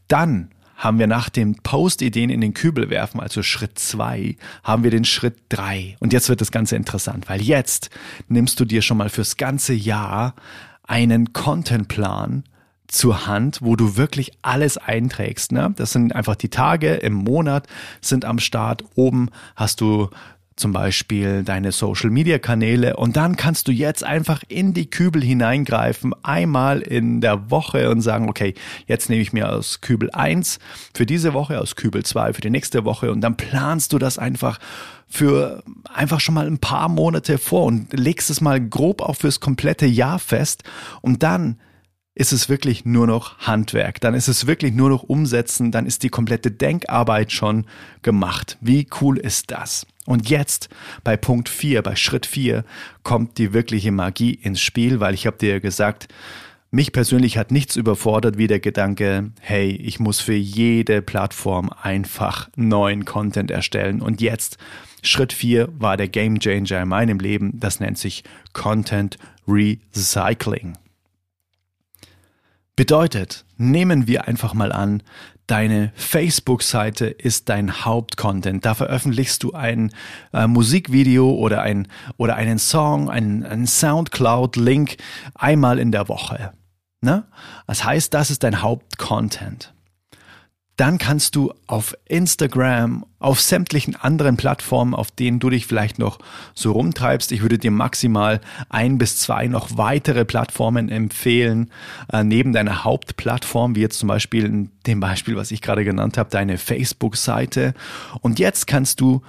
Dann 0.07 0.49
haben 0.77 0.99
wir 0.99 1.07
nach 1.07 1.29
dem 1.29 1.55
Post-Ideen 1.55 2.29
in 2.29 2.41
den 2.41 2.53
Kübel 2.53 2.89
werfen, 2.89 3.19
also 3.19 3.41
Schritt 3.41 3.79
zwei, 3.79 4.35
haben 4.63 4.83
wir 4.83 4.91
den 4.91 5.05
Schritt 5.05 5.37
drei. 5.49 5.95
Und 5.99 6.13
jetzt 6.13 6.29
wird 6.29 6.41
das 6.41 6.51
Ganze 6.51 6.75
interessant, 6.75 7.29
weil 7.29 7.41
jetzt 7.41 7.89
nimmst 8.27 8.59
du 8.59 8.65
dir 8.65 8.81
schon 8.81 8.97
mal 8.97 9.09
fürs 9.09 9.37
ganze 9.37 9.73
Jahr 9.73 10.35
einen 10.85 11.31
Contentplan 11.33 12.43
zur 12.93 13.25
Hand, 13.27 13.59
wo 13.61 13.75
du 13.75 13.97
wirklich 13.97 14.31
alles 14.41 14.77
einträgst. 14.77 15.51
Ne? 15.51 15.73
Das 15.75 15.91
sind 15.91 16.15
einfach 16.15 16.35
die 16.35 16.49
Tage 16.49 16.93
im 16.93 17.13
Monat 17.13 17.67
sind 18.01 18.23
am 18.23 18.39
Start. 18.39 18.83
Oben 18.95 19.29
hast 19.55 19.81
du 19.81 20.09
zum 20.55 20.71
Beispiel 20.71 21.43
deine 21.43 21.71
Social 21.71 22.11
Media 22.11 22.37
Kanäle 22.37 22.95
und 22.95 23.17
dann 23.17 23.35
kannst 23.35 23.67
du 23.67 23.71
jetzt 23.71 24.03
einfach 24.03 24.43
in 24.47 24.75
die 24.75 24.87
Kübel 24.87 25.23
hineingreifen, 25.23 26.13
einmal 26.21 26.81
in 26.81 27.21
der 27.21 27.49
Woche 27.49 27.89
und 27.89 28.01
sagen, 28.01 28.29
okay, 28.29 28.53
jetzt 28.85 29.09
nehme 29.09 29.23
ich 29.23 29.33
mir 29.33 29.51
aus 29.51 29.81
Kübel 29.81 30.11
1 30.11 30.59
für 30.93 31.07
diese 31.07 31.33
Woche, 31.33 31.59
aus 31.59 31.75
Kübel 31.75 32.05
2 32.05 32.33
für 32.33 32.41
die 32.41 32.51
nächste 32.51 32.85
Woche 32.85 33.11
und 33.11 33.21
dann 33.21 33.35
planst 33.35 33.93
du 33.93 33.97
das 33.97 34.19
einfach 34.19 34.59
für 35.07 35.63
einfach 35.91 36.19
schon 36.19 36.35
mal 36.35 36.45
ein 36.45 36.59
paar 36.59 36.89
Monate 36.89 37.39
vor 37.39 37.63
und 37.63 37.91
legst 37.91 38.29
es 38.29 38.39
mal 38.39 38.61
grob 38.61 39.01
auch 39.01 39.15
fürs 39.15 39.39
komplette 39.39 39.87
Jahr 39.87 40.19
fest 40.19 40.63
und 41.01 41.23
dann 41.23 41.57
ist 42.15 42.31
es 42.31 42.47
wirklich 42.47 42.85
nur 42.85 43.07
noch 43.07 43.39
Handwerk. 43.39 43.99
Dann 44.01 44.13
ist 44.13 44.27
es 44.27 44.45
wirklich 44.45 44.73
nur 44.73 44.89
noch 44.89 45.03
Umsetzen. 45.03 45.71
Dann 45.71 45.85
ist 45.85 46.03
die 46.03 46.09
komplette 46.09 46.51
Denkarbeit 46.51 47.31
schon 47.31 47.65
gemacht. 48.03 48.57
Wie 48.61 48.87
cool 49.01 49.17
ist 49.17 49.51
das? 49.51 49.87
Und 50.05 50.29
jetzt 50.29 50.69
bei 51.03 51.17
Punkt 51.17 51.49
4, 51.49 51.81
bei 51.81 51.95
Schritt 51.95 52.25
4, 52.25 52.65
kommt 53.03 53.37
die 53.37 53.53
wirkliche 53.53 53.91
Magie 53.91 54.33
ins 54.33 54.61
Spiel, 54.61 54.99
weil 54.99 55.13
ich 55.13 55.25
habe 55.25 55.37
dir 55.37 55.59
gesagt, 55.59 56.07
mich 56.69 56.91
persönlich 56.91 57.37
hat 57.37 57.51
nichts 57.51 57.75
überfordert 57.75 58.37
wie 58.37 58.47
der 58.47 58.59
Gedanke, 58.59 59.31
hey, 59.41 59.69
ich 59.71 59.99
muss 59.99 60.19
für 60.19 60.33
jede 60.33 61.01
Plattform 61.01 61.69
einfach 61.81 62.49
neuen 62.55 63.05
Content 63.05 63.49
erstellen. 63.49 64.01
Und 64.01 64.21
jetzt, 64.21 64.57
Schritt 65.01 65.33
4 65.33 65.69
war 65.77 65.97
der 65.97 66.07
Game 66.07 66.39
Changer 66.39 66.81
in 66.81 66.89
meinem 66.89 67.19
Leben. 67.19 67.59
Das 67.59 67.79
nennt 67.79 67.97
sich 67.97 68.23
Content 68.53 69.17
Recycling. 69.47 70.73
Bedeutet, 72.75 73.45
nehmen 73.57 74.07
wir 74.07 74.27
einfach 74.27 74.55
mal 74.55 74.71
an, 74.71 75.03
deine 75.45 75.91
Facebook-Seite 75.95 77.05
ist 77.05 77.49
dein 77.49 77.85
Hauptcontent. 77.85 78.65
Da 78.65 78.73
veröffentlichst 78.73 79.43
du 79.43 79.53
ein 79.53 79.91
äh, 80.33 80.47
Musikvideo 80.47 81.29
oder, 81.33 81.61
ein, 81.61 81.87
oder 82.17 82.35
einen 82.35 82.57
Song, 82.57 83.11
einen, 83.11 83.45
einen 83.45 83.67
Soundcloud-Link 83.67 84.97
einmal 85.35 85.77
in 85.77 85.91
der 85.91 86.07
Woche. 86.07 86.53
Ne? 87.01 87.25
Das 87.67 87.83
heißt, 87.83 88.11
das 88.13 88.31
ist 88.31 88.43
dein 88.43 88.61
Hauptcontent 88.63 89.73
dann 90.75 90.97
kannst 90.97 91.35
du 91.35 91.53
auf 91.67 91.95
Instagram, 92.05 93.05
auf 93.19 93.39
sämtlichen 93.39 93.95
anderen 93.95 94.37
Plattformen, 94.37 94.95
auf 94.95 95.11
denen 95.11 95.39
du 95.39 95.49
dich 95.51 95.67
vielleicht 95.67 95.99
noch 95.99 96.17
so 96.55 96.71
rumtreibst, 96.71 97.31
ich 97.31 97.41
würde 97.41 97.59
dir 97.59 97.69
maximal 97.69 98.41
ein 98.69 98.97
bis 98.97 99.17
zwei 99.17 99.47
noch 99.47 99.77
weitere 99.77 100.25
Plattformen 100.25 100.89
empfehlen, 100.89 101.69
äh, 102.11 102.23
neben 102.23 102.53
deiner 102.53 102.83
Hauptplattform, 102.83 103.75
wie 103.75 103.81
jetzt 103.81 103.99
zum 103.99 104.07
Beispiel 104.07 104.45
in 104.45 104.71
dem 104.87 104.99
Beispiel, 104.99 105.35
was 105.35 105.51
ich 105.51 105.61
gerade 105.61 105.85
genannt 105.85 106.17
habe, 106.17 106.31
deine 106.31 106.57
Facebook-Seite. 106.57 107.75
Und 108.21 108.39
jetzt 108.39 108.65
kannst 108.65 108.99
du 108.99 109.21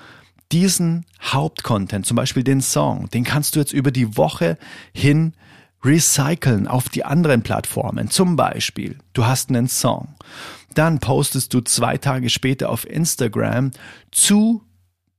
diesen 0.50 1.04
Hauptcontent, 1.20 2.06
zum 2.06 2.16
Beispiel 2.16 2.44
den 2.44 2.62
Song, 2.62 3.10
den 3.10 3.24
kannst 3.24 3.54
du 3.54 3.60
jetzt 3.60 3.72
über 3.72 3.90
die 3.90 4.16
Woche 4.16 4.56
hin 4.94 5.34
recyceln 5.84 6.66
auf 6.66 6.88
die 6.88 7.04
anderen 7.04 7.42
Plattformen. 7.42 8.10
Zum 8.10 8.36
Beispiel, 8.36 8.98
du 9.12 9.26
hast 9.26 9.50
einen 9.50 9.68
Song. 9.68 10.14
Dann 10.74 10.98
postest 10.98 11.54
du 11.54 11.60
zwei 11.60 11.98
Tage 11.98 12.30
später 12.30 12.70
auf 12.70 12.88
Instagram 12.88 13.70
zu 14.10 14.62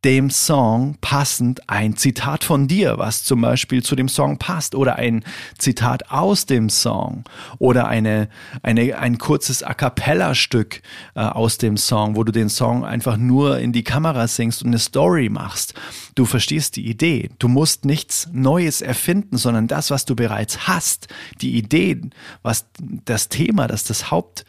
dem 0.06 0.30
Song 0.30 0.98
passend 1.02 1.68
ein 1.68 1.98
Zitat 1.98 2.44
von 2.44 2.68
dir, 2.68 3.00
was 3.00 3.24
zum 3.24 3.42
Beispiel 3.42 3.82
zu 3.82 3.96
dem 3.96 4.08
Song 4.08 4.38
passt 4.38 4.76
oder 4.76 4.98
ein 4.98 5.24
Zitat 5.58 6.12
aus 6.12 6.46
dem 6.46 6.70
Song 6.70 7.24
oder 7.58 7.88
eine, 7.88 8.30
eine, 8.62 9.00
ein 9.00 9.18
kurzes 9.18 9.64
A 9.64 9.74
cappella-Stück 9.74 10.84
äh, 11.16 11.22
aus 11.22 11.58
dem 11.58 11.76
Song, 11.76 12.16
wo 12.16 12.24
du 12.24 12.32
den 12.32 12.50
Song 12.50 12.86
einfach 12.86 13.18
nur 13.18 13.58
in 13.58 13.74
die 13.74 13.84
Kamera 13.84 14.28
singst 14.28 14.62
und 14.62 14.68
eine 14.68 14.80
Story 14.80 15.28
machst. 15.30 15.74
Du 16.14 16.26
verstehst 16.26 16.76
die 16.76 16.88
Idee. 16.88 17.32
Du 17.40 17.48
musst 17.48 17.84
nichts 17.84 18.30
Neues 18.32 18.82
erfinden, 18.82 19.38
sondern 19.38 19.68
das, 19.68 19.90
was 19.90 20.06
du 20.06 20.16
bereits 20.16 20.68
hast, 20.68 21.08
die 21.42 21.58
Idee, 21.58 22.00
was 22.44 22.68
das 22.80 23.28
Thema, 23.28 23.68
das 23.68 23.86
das 23.86 24.12
Haupt 24.12 24.46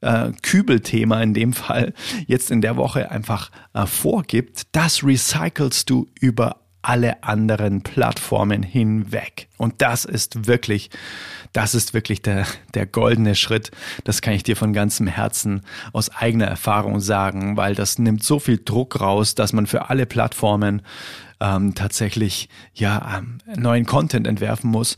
äh, 0.00 0.32
Kübelthema 0.42 1.22
in 1.22 1.34
dem 1.34 1.52
Fall 1.52 1.92
jetzt 2.26 2.50
in 2.50 2.60
der 2.60 2.76
Woche 2.76 3.10
einfach 3.10 3.50
äh, 3.74 3.86
vorgibt, 3.86 4.62
das 4.72 5.04
recycelst 5.04 5.88
du 5.90 6.08
über 6.18 6.56
alle 6.82 7.22
anderen 7.22 7.82
Plattformen 7.82 8.62
hinweg. 8.62 9.48
Und 9.58 9.82
das 9.82 10.04
ist 10.06 10.46
wirklich, 10.46 10.88
das 11.52 11.74
ist 11.74 11.92
wirklich 11.92 12.22
der, 12.22 12.46
der 12.74 12.86
goldene 12.86 13.34
Schritt. 13.34 13.70
Das 14.04 14.22
kann 14.22 14.32
ich 14.32 14.42
dir 14.42 14.56
von 14.56 14.72
ganzem 14.72 15.06
Herzen 15.06 15.60
aus 15.92 16.08
eigener 16.10 16.46
Erfahrung 16.46 17.00
sagen, 17.00 17.56
weil 17.56 17.74
das 17.74 17.98
nimmt 17.98 18.24
so 18.24 18.38
viel 18.38 18.58
Druck 18.64 19.00
raus, 19.00 19.34
dass 19.34 19.52
man 19.52 19.66
für 19.66 19.90
alle 19.90 20.06
Plattformen 20.06 20.82
ähm, 21.40 21.74
tatsächlich 21.74 22.48
ja 22.72 23.18
ähm, 23.18 23.38
neuen 23.56 23.84
Content 23.84 24.26
entwerfen 24.26 24.70
muss. 24.70 24.96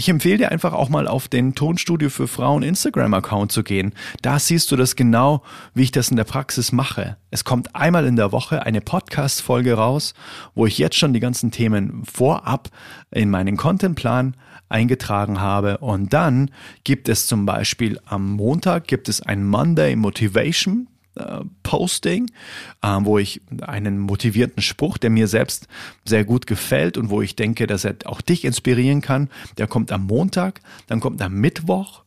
Ich 0.00 0.08
empfehle 0.08 0.38
dir 0.38 0.52
einfach 0.52 0.74
auch 0.74 0.90
mal 0.90 1.08
auf 1.08 1.26
den 1.26 1.56
Tonstudio 1.56 2.08
für 2.08 2.28
Frauen 2.28 2.62
Instagram-Account 2.62 3.50
zu 3.50 3.64
gehen. 3.64 3.92
Da 4.22 4.38
siehst 4.38 4.70
du 4.70 4.76
das 4.76 4.94
genau, 4.94 5.42
wie 5.74 5.82
ich 5.82 5.90
das 5.90 6.12
in 6.12 6.16
der 6.16 6.22
Praxis 6.22 6.70
mache. 6.70 7.16
Es 7.32 7.42
kommt 7.42 7.74
einmal 7.74 8.06
in 8.06 8.14
der 8.14 8.30
Woche 8.30 8.64
eine 8.64 8.80
Podcast-Folge 8.80 9.74
raus, 9.74 10.14
wo 10.54 10.66
ich 10.66 10.78
jetzt 10.78 10.94
schon 10.94 11.14
die 11.14 11.18
ganzen 11.18 11.50
Themen 11.50 12.04
vorab 12.04 12.68
in 13.10 13.28
meinen 13.28 13.56
Contentplan 13.56 14.36
eingetragen 14.68 15.40
habe. 15.40 15.78
Und 15.78 16.12
dann 16.12 16.52
gibt 16.84 17.08
es 17.08 17.26
zum 17.26 17.44
Beispiel 17.44 17.98
am 18.04 18.34
Montag 18.34 18.86
gibt 18.86 19.08
es 19.08 19.20
ein 19.20 19.44
Monday 19.44 19.96
Motivation 19.96 20.86
Posting, 21.62 22.30
äh, 22.82 22.98
wo 23.00 23.18
ich 23.18 23.40
einen 23.60 23.98
motivierten 23.98 24.62
Spruch, 24.62 24.98
der 24.98 25.10
mir 25.10 25.28
selbst 25.28 25.68
sehr 26.04 26.24
gut 26.24 26.46
gefällt 26.46 26.96
und 26.96 27.10
wo 27.10 27.22
ich 27.22 27.36
denke, 27.36 27.66
dass 27.66 27.84
er 27.84 27.96
auch 28.04 28.20
dich 28.20 28.44
inspirieren 28.44 29.00
kann, 29.00 29.28
der 29.58 29.66
kommt 29.66 29.92
am 29.92 30.06
Montag, 30.06 30.60
dann 30.86 31.00
kommt 31.00 31.20
am 31.22 31.34
Mittwoch, 31.34 32.04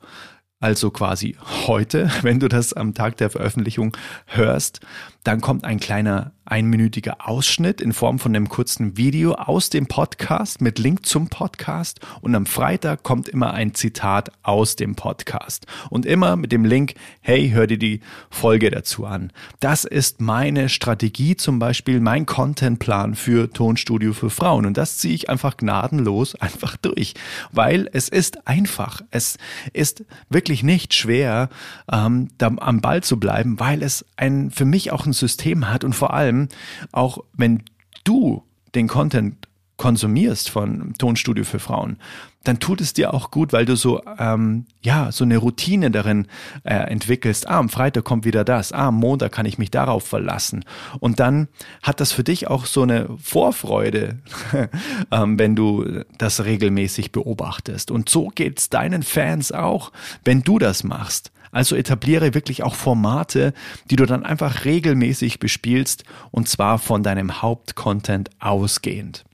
also 0.62 0.92
quasi 0.92 1.36
heute, 1.68 2.10
wenn 2.22 2.40
du 2.40 2.48
das 2.48 2.74
am 2.74 2.94
Tag 2.94 3.18
der 3.18 3.30
Veröffentlichung 3.30 3.98
hörst, 4.28 4.80
dann 5.24 5.42
kommt 5.42 5.66
ein 5.66 5.80
kleiner 5.80 6.32
einminütiger 6.52 7.30
Ausschnitt 7.30 7.80
in 7.80 7.94
Form 7.94 8.20
von 8.20 8.36
einem 8.36 8.50
kurzen 8.50 8.98
Video 8.98 9.34
aus 9.36 9.70
dem 9.70 9.88
Podcast 9.88 10.60
mit 10.60 10.80
Link 10.80 11.06
zum 11.06 11.30
Podcast 11.30 12.02
und 12.20 12.36
am 12.36 12.46
Freitag 12.46 13.04
kommt 13.04 13.30
immer 13.30 13.54
ein 13.54 13.74
Zitat 13.74 14.32
aus 14.44 14.76
dem 14.76 14.96
Podcast 14.96 15.66
und 15.90 16.06
immer 16.06 16.36
mit 16.36 16.52
dem 16.52 16.66
Link, 16.66 16.96
hey, 17.22 17.52
hör 17.52 17.68
dir 17.68 17.78
die 17.78 18.02
Folge 18.30 18.70
dazu 18.70 19.06
an. 19.06 19.32
Das 19.62 19.86
ist 19.86 20.20
meine 20.20 20.68
Strategie, 20.68 21.38
zum 21.38 21.58
Beispiel 21.58 22.02
mein 22.02 22.26
Contentplan 22.26 23.16
für 23.16 23.52
Tonstudio 23.52 24.12
für 24.12 24.30
Frauen 24.30 24.66
und 24.66 24.76
das 24.76 24.98
ziehe 24.98 25.14
ich 25.14 25.30
einfach 25.30 25.56
gnadenlos 25.56 26.36
einfach 26.42 26.76
durch, 26.76 27.14
weil 27.52 27.90
es 27.94 28.10
ist 28.10 28.48
einfach. 28.48 29.02
Es 29.12 29.38
ist 29.72 30.04
wirklich 30.30 30.64
nicht 30.64 30.94
schwer, 30.94 31.50
ähm, 31.90 32.28
da 32.38 32.52
am 32.58 32.82
Ball 32.82 33.04
zu 33.04 33.20
bleiben, 33.20 33.60
weil 33.60 33.84
es 33.84 34.06
ein 34.18 34.52
für 34.52 34.66
mich 34.66 34.92
auch 34.92 35.06
ein 35.06 35.11
ein 35.12 35.14
System 35.14 35.70
hat 35.70 35.84
und 35.84 35.94
vor 35.94 36.14
allem 36.14 36.48
auch 36.92 37.20
wenn 37.34 37.64
du 38.04 38.44
den 38.74 38.88
Content 38.88 39.48
konsumierst 39.78 40.50
von 40.52 40.94
Tonstudio 41.00 41.44
für 41.44 41.58
Frauen, 41.58 41.98
dann 42.44 42.60
tut 42.60 42.82
es 42.82 42.94
dir 42.94 43.16
auch 43.16 43.32
gut, 43.32 43.52
weil 43.52 43.66
du 43.66 43.76
so 43.76 44.02
ähm, 44.20 44.66
ja 44.82 45.12
so 45.12 45.24
eine 45.24 45.38
Routine 45.38 45.90
darin 45.90 46.28
äh, 46.64 46.76
entwickelst. 46.76 47.48
Ah, 47.50 47.58
am 47.58 47.70
Freitag 47.70 48.04
kommt 48.04 48.24
wieder 48.24 48.44
das. 48.44 48.74
Ah, 48.74 48.90
am 48.90 48.96
Montag 48.96 49.32
kann 49.32 49.48
ich 49.48 49.58
mich 49.58 49.72
darauf 49.72 50.06
verlassen. 50.06 50.66
Und 51.00 51.20
dann 51.20 51.48
hat 51.82 52.00
das 52.00 52.12
für 52.12 52.24
dich 52.24 52.48
auch 52.48 52.66
so 52.66 52.84
eine 52.84 53.10
Vorfreude, 53.18 54.20
ähm, 55.12 55.40
wenn 55.40 55.56
du 55.56 56.04
das 56.18 56.46
regelmäßig 56.46 57.12
beobachtest. 57.12 57.90
Und 57.90 58.08
so 58.08 58.30
geht's 58.30 58.70
deinen 58.70 59.02
Fans 59.02 59.52
auch, 59.52 59.92
wenn 60.24 60.44
du 60.44 60.60
das 60.60 60.84
machst. 60.84 61.32
Also 61.52 61.76
etabliere 61.76 62.34
wirklich 62.34 62.64
auch 62.64 62.76
Formate, 62.76 63.54
die 63.90 63.96
du 63.96 64.06
dann 64.06 64.26
einfach 64.26 64.66
regelmäßig 64.66 65.40
bespielst 65.40 66.04
und 66.32 66.48
zwar 66.48 66.80
von 66.80 67.04
deinem 67.04 67.42
Hauptcontent 67.42 68.30
ausgehend. 68.40 69.26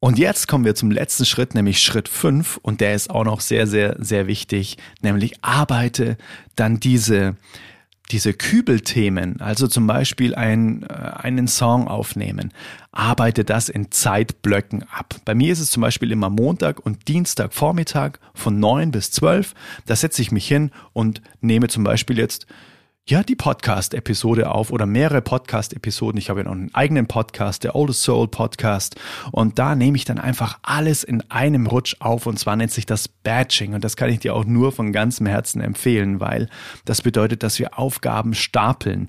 Und 0.00 0.18
jetzt 0.18 0.48
kommen 0.48 0.64
wir 0.64 0.74
zum 0.74 0.90
letzten 0.90 1.24
Schritt, 1.24 1.54
nämlich 1.54 1.80
Schritt 1.80 2.08
5 2.08 2.56
und 2.56 2.80
der 2.80 2.94
ist 2.94 3.08
auch 3.08 3.22
noch 3.22 3.40
sehr, 3.40 3.68
sehr, 3.68 3.94
sehr 4.00 4.26
wichtig, 4.26 4.76
nämlich 5.00 5.44
arbeite 5.44 6.16
dann 6.56 6.80
diese 6.80 7.36
diese 8.12 8.34
Kübelthemen, 8.34 9.40
also 9.40 9.66
zum 9.66 9.86
Beispiel 9.86 10.34
ein, 10.34 10.82
äh, 10.82 10.92
einen 10.92 11.48
Song 11.48 11.88
aufnehmen, 11.88 12.52
arbeite 12.92 13.42
das 13.42 13.70
in 13.70 13.90
Zeitblöcken 13.90 14.84
ab. 14.90 15.16
Bei 15.24 15.34
mir 15.34 15.52
ist 15.52 15.60
es 15.60 15.70
zum 15.70 15.80
Beispiel 15.80 16.12
immer 16.12 16.28
Montag 16.28 16.84
und 16.84 17.08
Dienstag 17.08 17.54
Vormittag 17.54 18.20
von 18.34 18.60
9 18.60 18.90
bis 18.90 19.10
12. 19.12 19.54
Da 19.86 19.96
setze 19.96 20.20
ich 20.20 20.30
mich 20.30 20.46
hin 20.46 20.70
und 20.92 21.22
nehme 21.40 21.68
zum 21.68 21.84
Beispiel 21.84 22.18
jetzt 22.18 22.46
ja, 23.08 23.24
die 23.24 23.34
Podcast-Episode 23.34 24.48
auf 24.48 24.70
oder 24.70 24.86
mehrere 24.86 25.22
Podcast-Episoden. 25.22 26.18
Ich 26.18 26.30
habe 26.30 26.40
ja 26.40 26.44
noch 26.44 26.52
einen 26.52 26.72
eigenen 26.72 27.08
Podcast, 27.08 27.64
der 27.64 27.74
Oldest 27.74 28.04
Soul 28.04 28.28
Podcast. 28.28 28.94
Und 29.32 29.58
da 29.58 29.74
nehme 29.74 29.96
ich 29.96 30.04
dann 30.04 30.18
einfach 30.18 30.60
alles 30.62 31.02
in 31.02 31.20
einem 31.28 31.66
Rutsch 31.66 31.96
auf. 31.98 32.26
Und 32.26 32.38
zwar 32.38 32.54
nennt 32.54 32.70
sich 32.70 32.86
das 32.86 33.08
Batching. 33.08 33.74
Und 33.74 33.82
das 33.82 33.96
kann 33.96 34.08
ich 34.08 34.20
dir 34.20 34.36
auch 34.36 34.44
nur 34.44 34.70
von 34.70 34.92
ganzem 34.92 35.26
Herzen 35.26 35.60
empfehlen, 35.60 36.20
weil 36.20 36.48
das 36.84 37.02
bedeutet, 37.02 37.42
dass 37.42 37.58
wir 37.58 37.76
Aufgaben 37.76 38.34
stapeln. 38.34 39.08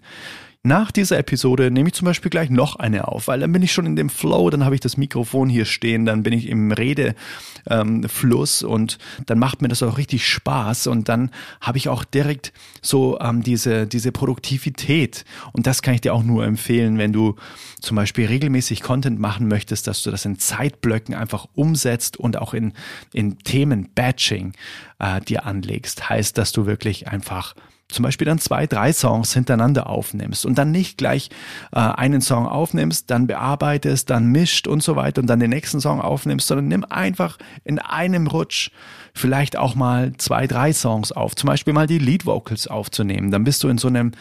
Nach 0.65 0.91
dieser 0.91 1.19
Episode 1.19 1.71
nehme 1.71 1.89
ich 1.89 1.93
zum 1.93 2.05
Beispiel 2.05 2.31
gleich 2.31 2.49
noch 2.49 2.77
eine 2.77 3.09
auf, 3.09 3.27
weil 3.27 3.41
dann 3.41 3.51
bin 3.51 3.61
ich 3.61 3.73
schon 3.73 3.85
in 3.85 3.97
dem 3.97 4.09
Flow, 4.09 4.49
dann 4.49 4.63
habe 4.63 4.75
ich 4.75 4.79
das 4.79 4.95
Mikrofon 4.95 5.49
hier 5.49 5.65
stehen, 5.65 6.05
dann 6.05 6.23
bin 6.23 6.31
ich 6.31 6.47
im 6.47 6.71
Redefluss 6.71 8.61
ähm, 8.61 8.69
und 8.69 8.97
dann 9.25 9.39
macht 9.39 9.61
mir 9.61 9.67
das 9.67 9.83
auch 9.83 9.97
richtig 9.97 10.25
Spaß 10.25 10.87
und 10.87 11.09
dann 11.09 11.31
habe 11.59 11.77
ich 11.77 11.89
auch 11.89 12.05
direkt 12.05 12.53
so 12.81 13.19
ähm, 13.19 13.43
diese, 13.43 13.87
diese 13.87 14.13
Produktivität 14.13 15.25
und 15.51 15.67
das 15.67 15.81
kann 15.81 15.95
ich 15.95 16.01
dir 16.01 16.13
auch 16.13 16.23
nur 16.23 16.45
empfehlen, 16.45 16.97
wenn 16.97 17.11
du 17.11 17.35
zum 17.81 17.97
Beispiel 17.97 18.27
regelmäßig 18.27 18.81
Content 18.81 19.19
machen 19.19 19.49
möchtest, 19.49 19.87
dass 19.87 20.01
du 20.01 20.11
das 20.11 20.23
in 20.23 20.39
Zeitblöcken 20.39 21.13
einfach 21.13 21.45
umsetzt 21.55 22.15
und 22.15 22.37
auch 22.37 22.53
in, 22.53 22.71
in 23.11 23.37
Themen 23.39 23.89
Batching 23.93 24.53
äh, 24.99 25.19
dir 25.19 25.45
anlegst. 25.45 26.07
Heißt, 26.09 26.37
dass 26.37 26.53
du 26.53 26.65
wirklich 26.65 27.09
einfach 27.09 27.53
zum 27.93 28.03
Beispiel 28.03 28.25
dann 28.25 28.39
zwei, 28.39 28.67
drei 28.67 28.91
Songs 28.91 29.33
hintereinander 29.33 29.87
aufnimmst 29.87 30.45
und 30.45 30.57
dann 30.57 30.71
nicht 30.71 30.97
gleich 30.97 31.29
äh, 31.71 31.79
einen 31.79 32.21
Song 32.21 32.47
aufnimmst, 32.47 33.09
dann 33.09 33.27
bearbeitest, 33.27 34.09
dann 34.09 34.27
mischt 34.27 34.67
und 34.67 34.83
so 34.83 34.95
weiter 34.95 35.21
und 35.21 35.27
dann 35.27 35.39
den 35.39 35.49
nächsten 35.51 35.79
Song 35.79 36.01
aufnimmst, 36.01 36.47
sondern 36.47 36.67
nimm 36.67 36.85
einfach 36.89 37.37
in 37.63 37.79
einem 37.79 38.27
Rutsch 38.27 38.71
vielleicht 39.13 39.57
auch 39.57 39.75
mal 39.75 40.13
zwei, 40.17 40.47
drei 40.47 40.73
Songs 40.73 41.11
auf. 41.11 41.35
Zum 41.35 41.47
Beispiel 41.47 41.73
mal 41.73 41.87
die 41.87 41.99
Lead 41.99 42.25
Vocals 42.25 42.67
aufzunehmen. 42.67 43.31
Dann 43.31 43.43
bist 43.43 43.63
du 43.63 43.69
in 43.69 43.77
so 43.77 43.87
einem 43.87 44.11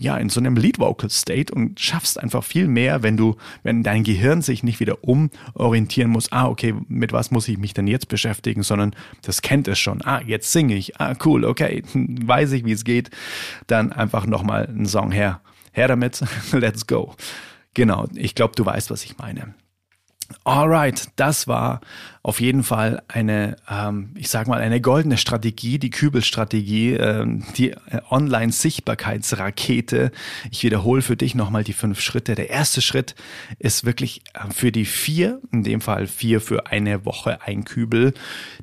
ja, 0.00 0.16
in 0.16 0.28
so 0.28 0.40
einem 0.40 0.56
Lead 0.56 0.78
Vocal 0.78 1.08
State 1.08 1.54
und 1.54 1.78
schaffst 1.78 2.20
einfach 2.20 2.42
viel 2.42 2.66
mehr, 2.66 3.02
wenn 3.02 3.16
du, 3.16 3.36
wenn 3.62 3.82
dein 3.82 4.02
Gehirn 4.02 4.42
sich 4.42 4.62
nicht 4.64 4.80
wieder 4.80 5.04
umorientieren 5.04 6.10
muss, 6.10 6.32
ah, 6.32 6.48
okay, 6.48 6.74
mit 6.88 7.12
was 7.12 7.30
muss 7.30 7.48
ich 7.48 7.58
mich 7.58 7.74
denn 7.74 7.86
jetzt 7.86 8.08
beschäftigen, 8.08 8.62
sondern 8.62 8.94
das 9.22 9.40
kennt 9.42 9.68
es 9.68 9.78
schon. 9.78 10.02
Ah, 10.02 10.20
jetzt 10.20 10.50
singe 10.50 10.74
ich. 10.74 11.00
Ah, 11.00 11.14
cool, 11.24 11.44
okay, 11.44 11.82
weiß 11.94 12.52
ich, 12.52 12.64
wie 12.64 12.72
es 12.72 12.84
geht. 12.84 13.10
Dann 13.66 13.92
einfach 13.92 14.26
nochmal 14.26 14.66
einen 14.66 14.86
Song 14.86 15.12
her. 15.12 15.40
Her 15.72 15.88
damit, 15.88 16.24
let's 16.52 16.86
go. 16.86 17.14
Genau, 17.74 18.06
ich 18.14 18.34
glaube, 18.34 18.54
du 18.56 18.66
weißt, 18.66 18.90
was 18.90 19.04
ich 19.04 19.18
meine. 19.18 19.54
Alright, 20.44 21.08
das 21.16 21.48
war 21.48 21.80
auf 22.22 22.40
jeden 22.40 22.62
Fall 22.62 23.02
eine, 23.08 23.56
ähm, 23.68 24.10
ich 24.14 24.30
sag 24.30 24.46
mal, 24.46 24.60
eine 24.60 24.80
goldene 24.80 25.18
Strategie, 25.18 25.78
die 25.78 25.90
Kübelstrategie, 25.90 26.94
ähm, 26.94 27.44
die 27.56 27.70
äh, 27.70 28.00
Online-Sichtbarkeitsrakete. 28.10 30.12
Ich 30.50 30.62
wiederhole 30.62 31.02
für 31.02 31.16
dich 31.16 31.34
nochmal 31.34 31.64
die 31.64 31.74
fünf 31.74 32.00
Schritte. 32.00 32.34
Der 32.34 32.50
erste 32.50 32.80
Schritt 32.80 33.14
ist 33.58 33.84
wirklich 33.84 34.22
äh, 34.32 34.50
für 34.50 34.72
die 34.72 34.86
vier, 34.86 35.40
in 35.52 35.62
dem 35.62 35.80
Fall 35.80 36.06
vier 36.06 36.40
für 36.40 36.68
eine 36.68 37.04
Woche 37.04 37.42
ein 37.42 37.64
Kübel, 37.64 38.14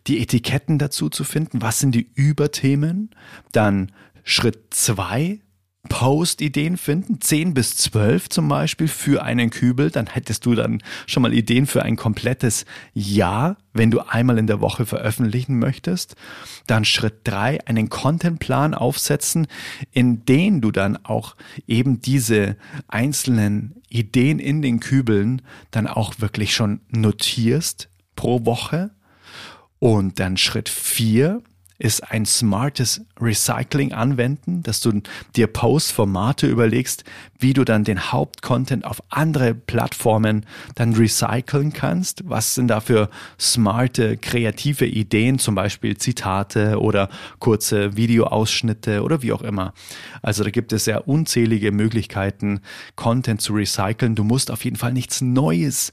die 0.08 0.22
Etiketten 0.22 0.80
dazu 0.80 1.10
zu 1.10 1.24
finden. 1.24 1.62
Was 1.62 1.80
sind 1.80 1.94
die 1.94 2.10
Überthemen? 2.16 3.12
Dann 3.52 3.92
Schritt 4.24 4.74
zwei, 4.74 5.40
Post-Ideen 5.90 6.78
finden, 6.78 7.22
10 7.22 7.56
bis 7.56 7.76
12 7.76 8.30
zum 8.30 8.48
Beispiel 8.48 8.88
für 8.88 9.24
einen 9.24 9.50
Kübel, 9.50 9.90
dann 9.90 10.08
hättest 10.08 10.46
du 10.46 10.54
dann 10.54 10.84
schon 11.08 11.24
mal 11.24 11.34
Ideen 11.34 11.66
für 11.66 11.82
ein 11.82 11.96
komplettes 11.96 12.66
Jahr, 12.94 13.58
wenn 13.74 13.90
du 13.90 14.00
einmal 14.00 14.38
in 14.38 14.46
der 14.46 14.62
Woche 14.62 14.86
veröffentlichen 14.86 15.58
möchtest. 15.58 16.16
Dann 16.68 16.86
Schritt 16.86 17.22
3, 17.24 17.66
einen 17.66 17.90
Contentplan 17.90 18.76
aufsetzen, 18.76 19.48
in 19.92 20.24
den 20.26 20.62
du 20.62 20.72
dann 20.72 20.98
auch 21.04 21.36
eben 21.68 22.00
diese 22.00 22.58
einzelnen 22.88 23.82
Ideen 23.90 24.38
in 24.38 24.62
den 24.62 24.80
Kübeln 24.80 25.42
dann 25.72 25.88
auch 25.88 26.16
wirklich 26.20 26.54
schon 26.54 26.82
notierst 26.90 27.90
pro 28.16 28.46
Woche. 28.46 28.92
Und 29.80 30.20
dann 30.20 30.38
Schritt 30.38 30.70
4, 30.70 31.42
ist 31.82 32.12
ein 32.12 32.26
smartes 32.26 33.02
Recycling 33.20 33.92
anwenden, 33.92 34.62
dass 34.62 34.82
du 34.82 35.02
dir 35.36 35.48
Post-Formate 35.48 36.46
überlegst, 36.46 37.04
wie 37.40 37.54
du 37.54 37.64
dann 37.64 37.84
den 37.84 38.12
Hauptcontent 38.12 38.86
auf 38.86 39.02
andere 39.10 39.56
Plattformen 39.56 40.46
dann 40.76 40.94
recyceln 40.94 41.74
kannst. 41.74 42.30
Was 42.30 42.54
sind 42.54 42.68
da 42.68 42.82
für 42.82 43.10
smarte, 43.40 44.18
kreative 44.18 44.86
Ideen, 44.86 45.40
zum 45.40 45.56
Beispiel 45.56 45.98
Zitate 45.98 46.80
oder 46.80 47.10
kurze 47.40 47.98
Videoausschnitte 47.98 49.02
oder 49.02 49.24
wie 49.24 49.34
auch 49.34 49.42
immer. 49.42 49.74
Also 50.22 50.44
da 50.44 50.52
gibt 50.52 50.74
es 50.74 50.86
ja 50.86 51.00
unzählige 51.00 51.72
Möglichkeiten, 51.72 52.62
Content 52.96 53.42
zu 53.42 53.54
recyceln. 53.54 54.14
Du 54.14 54.24
musst 54.24 54.52
auf 54.52 54.64
jeden 54.66 54.78
Fall 54.78 54.94
nichts 54.94 55.22
Neues 55.22 55.92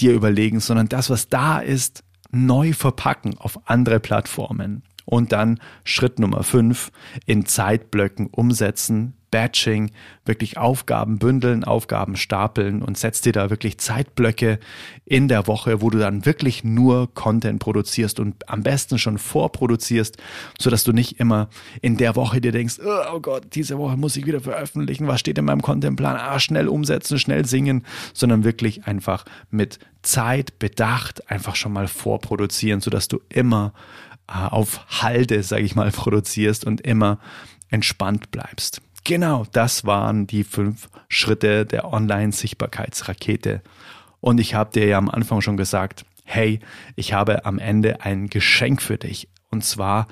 dir 0.00 0.12
überlegen, 0.12 0.58
sondern 0.58 0.88
das, 0.88 1.10
was 1.10 1.28
da 1.28 1.60
ist, 1.60 2.02
neu 2.32 2.72
verpacken 2.72 3.36
auf 3.38 3.68
andere 3.68 4.00
Plattformen. 4.00 4.82
Und 5.04 5.32
dann 5.32 5.60
Schritt 5.84 6.18
Nummer 6.18 6.42
fünf, 6.42 6.92
in 7.26 7.46
Zeitblöcken 7.46 8.28
umsetzen, 8.28 9.14
Batching, 9.32 9.90
wirklich 10.24 10.58
Aufgaben 10.58 11.18
bündeln, 11.18 11.64
Aufgaben 11.64 12.14
stapeln 12.14 12.82
und 12.82 12.96
setz 12.96 13.22
dir 13.22 13.32
da 13.32 13.50
wirklich 13.50 13.78
Zeitblöcke 13.78 14.60
in 15.04 15.26
der 15.26 15.48
Woche, 15.48 15.80
wo 15.80 15.90
du 15.90 15.98
dann 15.98 16.24
wirklich 16.24 16.62
nur 16.62 17.12
Content 17.14 17.58
produzierst 17.58 18.20
und 18.20 18.48
am 18.48 18.62
besten 18.62 18.98
schon 18.98 19.18
vorproduzierst, 19.18 20.18
sodass 20.60 20.84
du 20.84 20.92
nicht 20.92 21.18
immer 21.18 21.48
in 21.80 21.96
der 21.96 22.14
Woche 22.14 22.40
dir 22.40 22.52
denkst, 22.52 22.78
oh 22.84 23.20
Gott, 23.20 23.46
diese 23.54 23.78
Woche 23.78 23.96
muss 23.96 24.16
ich 24.16 24.26
wieder 24.26 24.40
veröffentlichen, 24.40 25.08
was 25.08 25.18
steht 25.18 25.38
in 25.38 25.46
meinem 25.46 25.62
Contentplan? 25.62 26.16
Ah, 26.16 26.38
schnell 26.38 26.68
umsetzen, 26.68 27.18
schnell 27.18 27.46
singen, 27.46 27.84
sondern 28.12 28.44
wirklich 28.44 28.86
einfach 28.86 29.24
mit 29.50 29.78
Zeit, 30.02 30.58
Bedacht 30.58 31.30
einfach 31.30 31.56
schon 31.56 31.72
mal 31.72 31.88
vorproduzieren, 31.88 32.80
sodass 32.80 33.08
du 33.08 33.20
immer 33.30 33.72
auf 34.32 35.02
Halde, 35.02 35.42
sage 35.42 35.62
ich 35.62 35.74
mal, 35.74 35.90
produzierst 35.92 36.64
und 36.64 36.80
immer 36.80 37.18
entspannt 37.70 38.30
bleibst. 38.30 38.82
Genau, 39.04 39.44
das 39.50 39.84
waren 39.84 40.26
die 40.26 40.44
fünf 40.44 40.88
Schritte 41.08 41.66
der 41.66 41.92
Online-Sichtbarkeitsrakete. 41.92 43.62
Und 44.20 44.38
ich 44.38 44.54
habe 44.54 44.70
dir 44.70 44.86
ja 44.86 44.98
am 44.98 45.10
Anfang 45.10 45.40
schon 45.40 45.56
gesagt, 45.56 46.04
hey, 46.24 46.60
ich 46.94 47.12
habe 47.12 47.44
am 47.44 47.58
Ende 47.58 48.02
ein 48.02 48.28
Geschenk 48.28 48.80
für 48.80 48.98
dich. 48.98 49.28
Und 49.50 49.64
zwar 49.64 50.06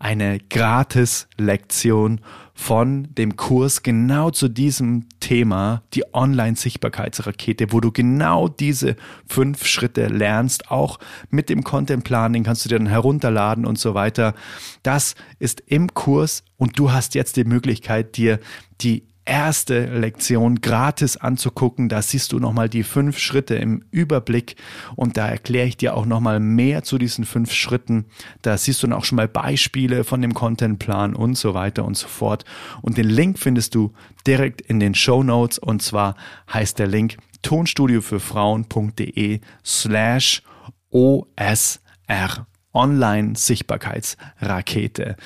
eine 0.00 0.40
Gratis-Lektion 0.40 2.20
von 2.54 3.08
dem 3.14 3.36
Kurs 3.36 3.82
genau 3.82 4.30
zu 4.30 4.48
diesem 4.48 5.08
Thema, 5.20 5.82
die 5.94 6.04
Online-Sichtbarkeitsrakete, 6.12 7.72
wo 7.72 7.80
du 7.80 7.92
genau 7.92 8.48
diese 8.48 8.96
fünf 9.26 9.66
Schritte 9.66 10.06
lernst, 10.06 10.70
auch 10.70 10.98
mit 11.30 11.48
dem 11.48 11.64
Contentplan, 11.64 12.32
den 12.32 12.44
kannst 12.44 12.64
du 12.64 12.68
dir 12.68 12.78
dann 12.78 12.86
herunterladen 12.86 13.64
und 13.64 13.78
so 13.78 13.94
weiter. 13.94 14.34
Das 14.82 15.14
ist 15.38 15.62
im 15.66 15.94
Kurs 15.94 16.44
und 16.56 16.78
du 16.78 16.92
hast 16.92 17.14
jetzt 17.14 17.36
die 17.36 17.44
Möglichkeit, 17.44 18.16
dir 18.16 18.38
die 18.80 19.04
erste 19.24 19.86
Lektion 19.86 20.60
gratis 20.60 21.16
anzugucken. 21.16 21.88
Da 21.88 22.02
siehst 22.02 22.32
du 22.32 22.38
nochmal 22.38 22.68
die 22.68 22.82
fünf 22.82 23.18
Schritte 23.18 23.54
im 23.54 23.84
Überblick 23.90 24.56
und 24.96 25.16
da 25.16 25.28
erkläre 25.28 25.68
ich 25.68 25.76
dir 25.76 25.96
auch 25.96 26.06
nochmal 26.06 26.40
mehr 26.40 26.82
zu 26.82 26.98
diesen 26.98 27.24
fünf 27.24 27.52
Schritten. 27.52 28.06
Da 28.42 28.58
siehst 28.58 28.82
du 28.82 28.86
dann 28.86 28.98
auch 28.98 29.04
schon 29.04 29.16
mal 29.16 29.28
Beispiele 29.28 30.04
von 30.04 30.22
dem 30.22 30.34
Contentplan 30.34 31.14
und 31.14 31.38
so 31.38 31.54
weiter 31.54 31.84
und 31.84 31.96
so 31.96 32.08
fort. 32.08 32.44
Und 32.80 32.98
den 32.98 33.08
Link 33.08 33.38
findest 33.38 33.74
du 33.74 33.92
direkt 34.26 34.60
in 34.60 34.80
den 34.80 34.94
Show 34.94 35.22
Notes 35.22 35.58
und 35.58 35.82
zwar 35.82 36.16
heißt 36.52 36.78
der 36.78 36.88
Link 36.88 37.16
tonstudiofürfrauen.de 37.42 39.40
slash 39.64 40.42
OSR 40.90 42.46
Online 42.74 43.34
Sichtbarkeitsrakete. 43.36 45.16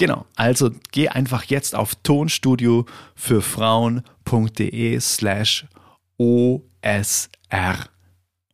Genau, 0.00 0.24
also 0.34 0.70
geh 0.92 1.10
einfach 1.10 1.44
jetzt 1.44 1.74
auf 1.74 1.94
tonstudio 1.94 2.86
für 3.14 3.42
Frauen.de 3.42 4.98
slash 4.98 5.66
OSR. 6.16 7.74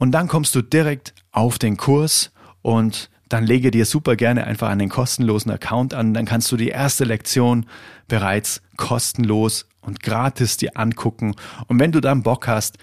Und 0.00 0.10
dann 0.10 0.26
kommst 0.26 0.56
du 0.56 0.62
direkt 0.62 1.14
auf 1.30 1.60
den 1.60 1.76
Kurs 1.76 2.32
und 2.62 3.10
dann 3.28 3.46
lege 3.46 3.70
dir 3.70 3.86
super 3.86 4.16
gerne 4.16 4.44
einfach 4.44 4.70
einen 4.70 4.88
kostenlosen 4.88 5.52
Account 5.52 5.94
an. 5.94 6.14
Dann 6.14 6.24
kannst 6.24 6.50
du 6.50 6.56
die 6.56 6.70
erste 6.70 7.04
Lektion 7.04 7.66
bereits 8.08 8.60
kostenlos 8.76 9.68
und 9.82 10.02
gratis 10.02 10.56
dir 10.56 10.76
angucken. 10.76 11.36
Und 11.68 11.78
wenn 11.78 11.92
du 11.92 12.00
dann 12.00 12.24
Bock 12.24 12.48
hast, 12.48 12.76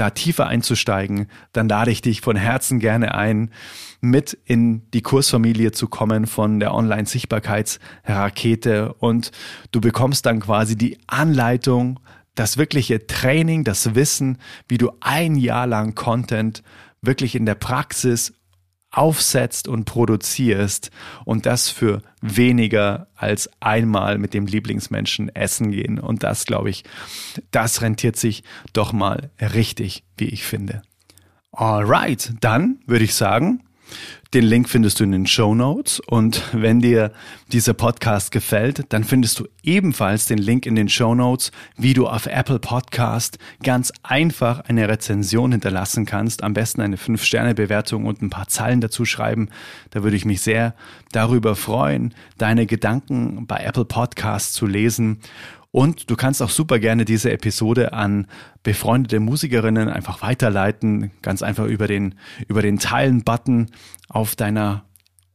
da 0.00 0.10
tiefer 0.10 0.46
einzusteigen, 0.46 1.26
dann 1.52 1.68
lade 1.68 1.90
ich 1.90 2.00
dich 2.00 2.22
von 2.22 2.36
Herzen 2.36 2.78
gerne 2.80 3.14
ein, 3.14 3.50
mit 4.00 4.32
in 4.46 4.90
die 4.92 5.02
Kursfamilie 5.02 5.72
zu 5.72 5.88
kommen 5.88 6.26
von 6.26 6.58
der 6.58 6.72
Online-Sichtbarkeitsrakete. 6.72 8.94
Und 8.94 9.30
du 9.72 9.82
bekommst 9.82 10.24
dann 10.24 10.40
quasi 10.40 10.76
die 10.76 10.96
Anleitung, 11.06 12.00
das 12.34 12.56
wirkliche 12.56 13.06
Training, 13.06 13.64
das 13.64 13.94
Wissen, 13.94 14.38
wie 14.68 14.78
du 14.78 14.90
ein 15.00 15.36
Jahr 15.36 15.66
lang 15.66 15.94
Content 15.94 16.62
wirklich 17.02 17.34
in 17.34 17.44
der 17.44 17.56
Praxis 17.56 18.32
aufsetzt 18.90 19.68
und 19.68 19.84
produzierst 19.84 20.90
und 21.24 21.46
das 21.46 21.68
für 21.68 22.02
weniger 22.20 23.06
als 23.14 23.48
einmal 23.60 24.18
mit 24.18 24.34
dem 24.34 24.46
Lieblingsmenschen 24.46 25.34
essen 25.34 25.70
gehen. 25.70 25.98
Und 25.98 26.22
das, 26.22 26.44
glaube 26.44 26.70
ich, 26.70 26.84
das 27.50 27.82
rentiert 27.82 28.16
sich 28.16 28.42
doch 28.72 28.92
mal 28.92 29.30
richtig, 29.40 30.04
wie 30.16 30.26
ich 30.26 30.44
finde. 30.44 30.82
Alright, 31.52 32.32
dann 32.40 32.80
würde 32.86 33.04
ich 33.04 33.14
sagen, 33.14 33.62
den 34.32 34.44
Link 34.44 34.68
findest 34.68 35.00
du 35.00 35.04
in 35.04 35.10
den 35.10 35.26
Show 35.26 35.54
Notes 35.54 35.98
und 35.98 36.42
wenn 36.52 36.80
dir 36.80 37.12
dieser 37.50 37.74
Podcast 37.74 38.30
gefällt, 38.30 38.84
dann 38.90 39.02
findest 39.02 39.40
du 39.40 39.48
ebenfalls 39.64 40.26
den 40.26 40.38
Link 40.38 40.66
in 40.66 40.76
den 40.76 40.88
Show 40.88 41.16
Notes, 41.16 41.50
wie 41.76 41.94
du 41.94 42.06
auf 42.06 42.26
Apple 42.26 42.60
Podcast 42.60 43.38
ganz 43.62 43.92
einfach 44.04 44.60
eine 44.60 44.88
Rezension 44.88 45.50
hinterlassen 45.50 46.06
kannst. 46.06 46.44
Am 46.44 46.54
besten 46.54 46.80
eine 46.80 46.96
5-Sterne-Bewertung 46.96 48.06
und 48.06 48.22
ein 48.22 48.30
paar 48.30 48.46
Zeilen 48.46 48.80
dazu 48.80 49.04
schreiben. 49.04 49.48
Da 49.90 50.04
würde 50.04 50.16
ich 50.16 50.24
mich 50.24 50.42
sehr 50.42 50.74
darüber 51.10 51.56
freuen, 51.56 52.14
deine 52.38 52.66
Gedanken 52.66 53.46
bei 53.48 53.58
Apple 53.58 53.84
Podcast 53.84 54.54
zu 54.54 54.66
lesen. 54.66 55.18
Und 55.72 56.10
du 56.10 56.16
kannst 56.16 56.42
auch 56.42 56.50
super 56.50 56.78
gerne 56.78 57.04
diese 57.04 57.30
Episode 57.30 57.92
an 57.92 58.26
befreundete 58.62 59.20
Musikerinnen 59.20 59.88
einfach 59.88 60.20
weiterleiten, 60.22 61.12
ganz 61.22 61.42
einfach 61.42 61.66
über 61.66 61.86
den, 61.86 62.16
über 62.48 62.60
den 62.60 62.78
Teilen-Button 62.78 63.70
auf 64.08 64.34
deiner 64.34 64.84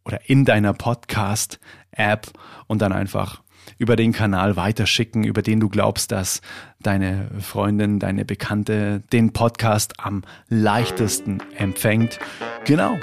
oder 0.04 0.30
in 0.30 0.46
deiner 0.46 0.74
Podcast-App 0.74 2.28
und 2.68 2.82
dann 2.82 2.92
einfach 2.92 3.42
über 3.78 3.96
den 3.96 4.14
Kanal 4.14 4.56
weiterschicken, 4.56 5.24
über 5.24 5.42
den 5.42 5.60
du 5.60 5.70
glaubst, 5.70 6.12
dass 6.12 6.42
deine 6.82 7.30
Freundin, 7.40 8.00
deine 8.00 8.26
Bekannte 8.26 9.02
den 9.12 9.34
Podcast 9.34 10.00
am 10.00 10.24
leichtesten 10.48 11.42
empfängt. 11.58 12.20
Genau. 12.66 13.00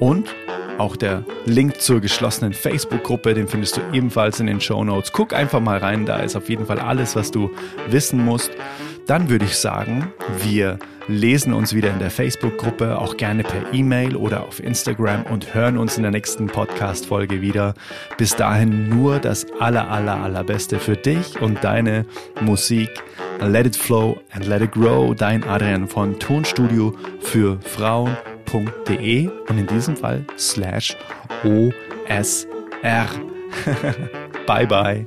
Und 0.00 0.34
auch 0.80 0.96
der 0.96 1.24
Link 1.44 1.80
zur 1.80 2.00
geschlossenen 2.00 2.54
Facebook-Gruppe, 2.54 3.34
den 3.34 3.46
findest 3.46 3.76
du 3.76 3.80
ebenfalls 3.92 4.40
in 4.40 4.46
den 4.46 4.60
Show 4.60 4.82
Notes. 4.82 5.12
Guck 5.12 5.34
einfach 5.34 5.60
mal 5.60 5.78
rein, 5.78 6.06
da 6.06 6.20
ist 6.20 6.36
auf 6.36 6.48
jeden 6.48 6.66
Fall 6.66 6.80
alles, 6.80 7.14
was 7.14 7.30
du 7.30 7.50
wissen 7.88 8.24
musst. 8.24 8.50
Dann 9.06 9.28
würde 9.28 9.44
ich 9.44 9.56
sagen, 9.56 10.12
wir 10.42 10.78
lesen 11.08 11.52
uns 11.52 11.74
wieder 11.74 11.90
in 11.90 11.98
der 11.98 12.10
Facebook-Gruppe, 12.10 12.98
auch 12.98 13.16
gerne 13.16 13.42
per 13.42 13.74
E-Mail 13.74 14.16
oder 14.16 14.44
auf 14.44 14.62
Instagram 14.62 15.24
und 15.24 15.54
hören 15.54 15.76
uns 15.76 15.96
in 15.96 16.02
der 16.02 16.12
nächsten 16.12 16.46
Podcast-Folge 16.46 17.40
wieder. 17.40 17.74
Bis 18.16 18.36
dahin 18.36 18.88
nur 18.88 19.18
das 19.18 19.46
aller, 19.58 19.90
aller, 19.90 20.16
allerbeste 20.16 20.78
für 20.78 20.96
dich 20.96 21.40
und 21.40 21.62
deine 21.62 22.06
Musik. 22.40 22.90
Let 23.40 23.66
it 23.66 23.76
flow 23.76 24.20
and 24.32 24.46
let 24.46 24.62
it 24.62 24.72
grow. 24.72 25.14
Dein 25.14 25.44
Adrian 25.44 25.88
von 25.88 26.18
Tonstudio 26.18 26.94
für 27.20 27.58
Frauen 27.60 28.16
osr.de 28.52 29.30
und 29.48 29.58
in 29.58 29.66
diesem 29.66 29.96
Fall 29.96 30.24
slash 30.36 30.96
osr. 31.44 33.08
bye 34.46 34.66
bye. 34.66 35.06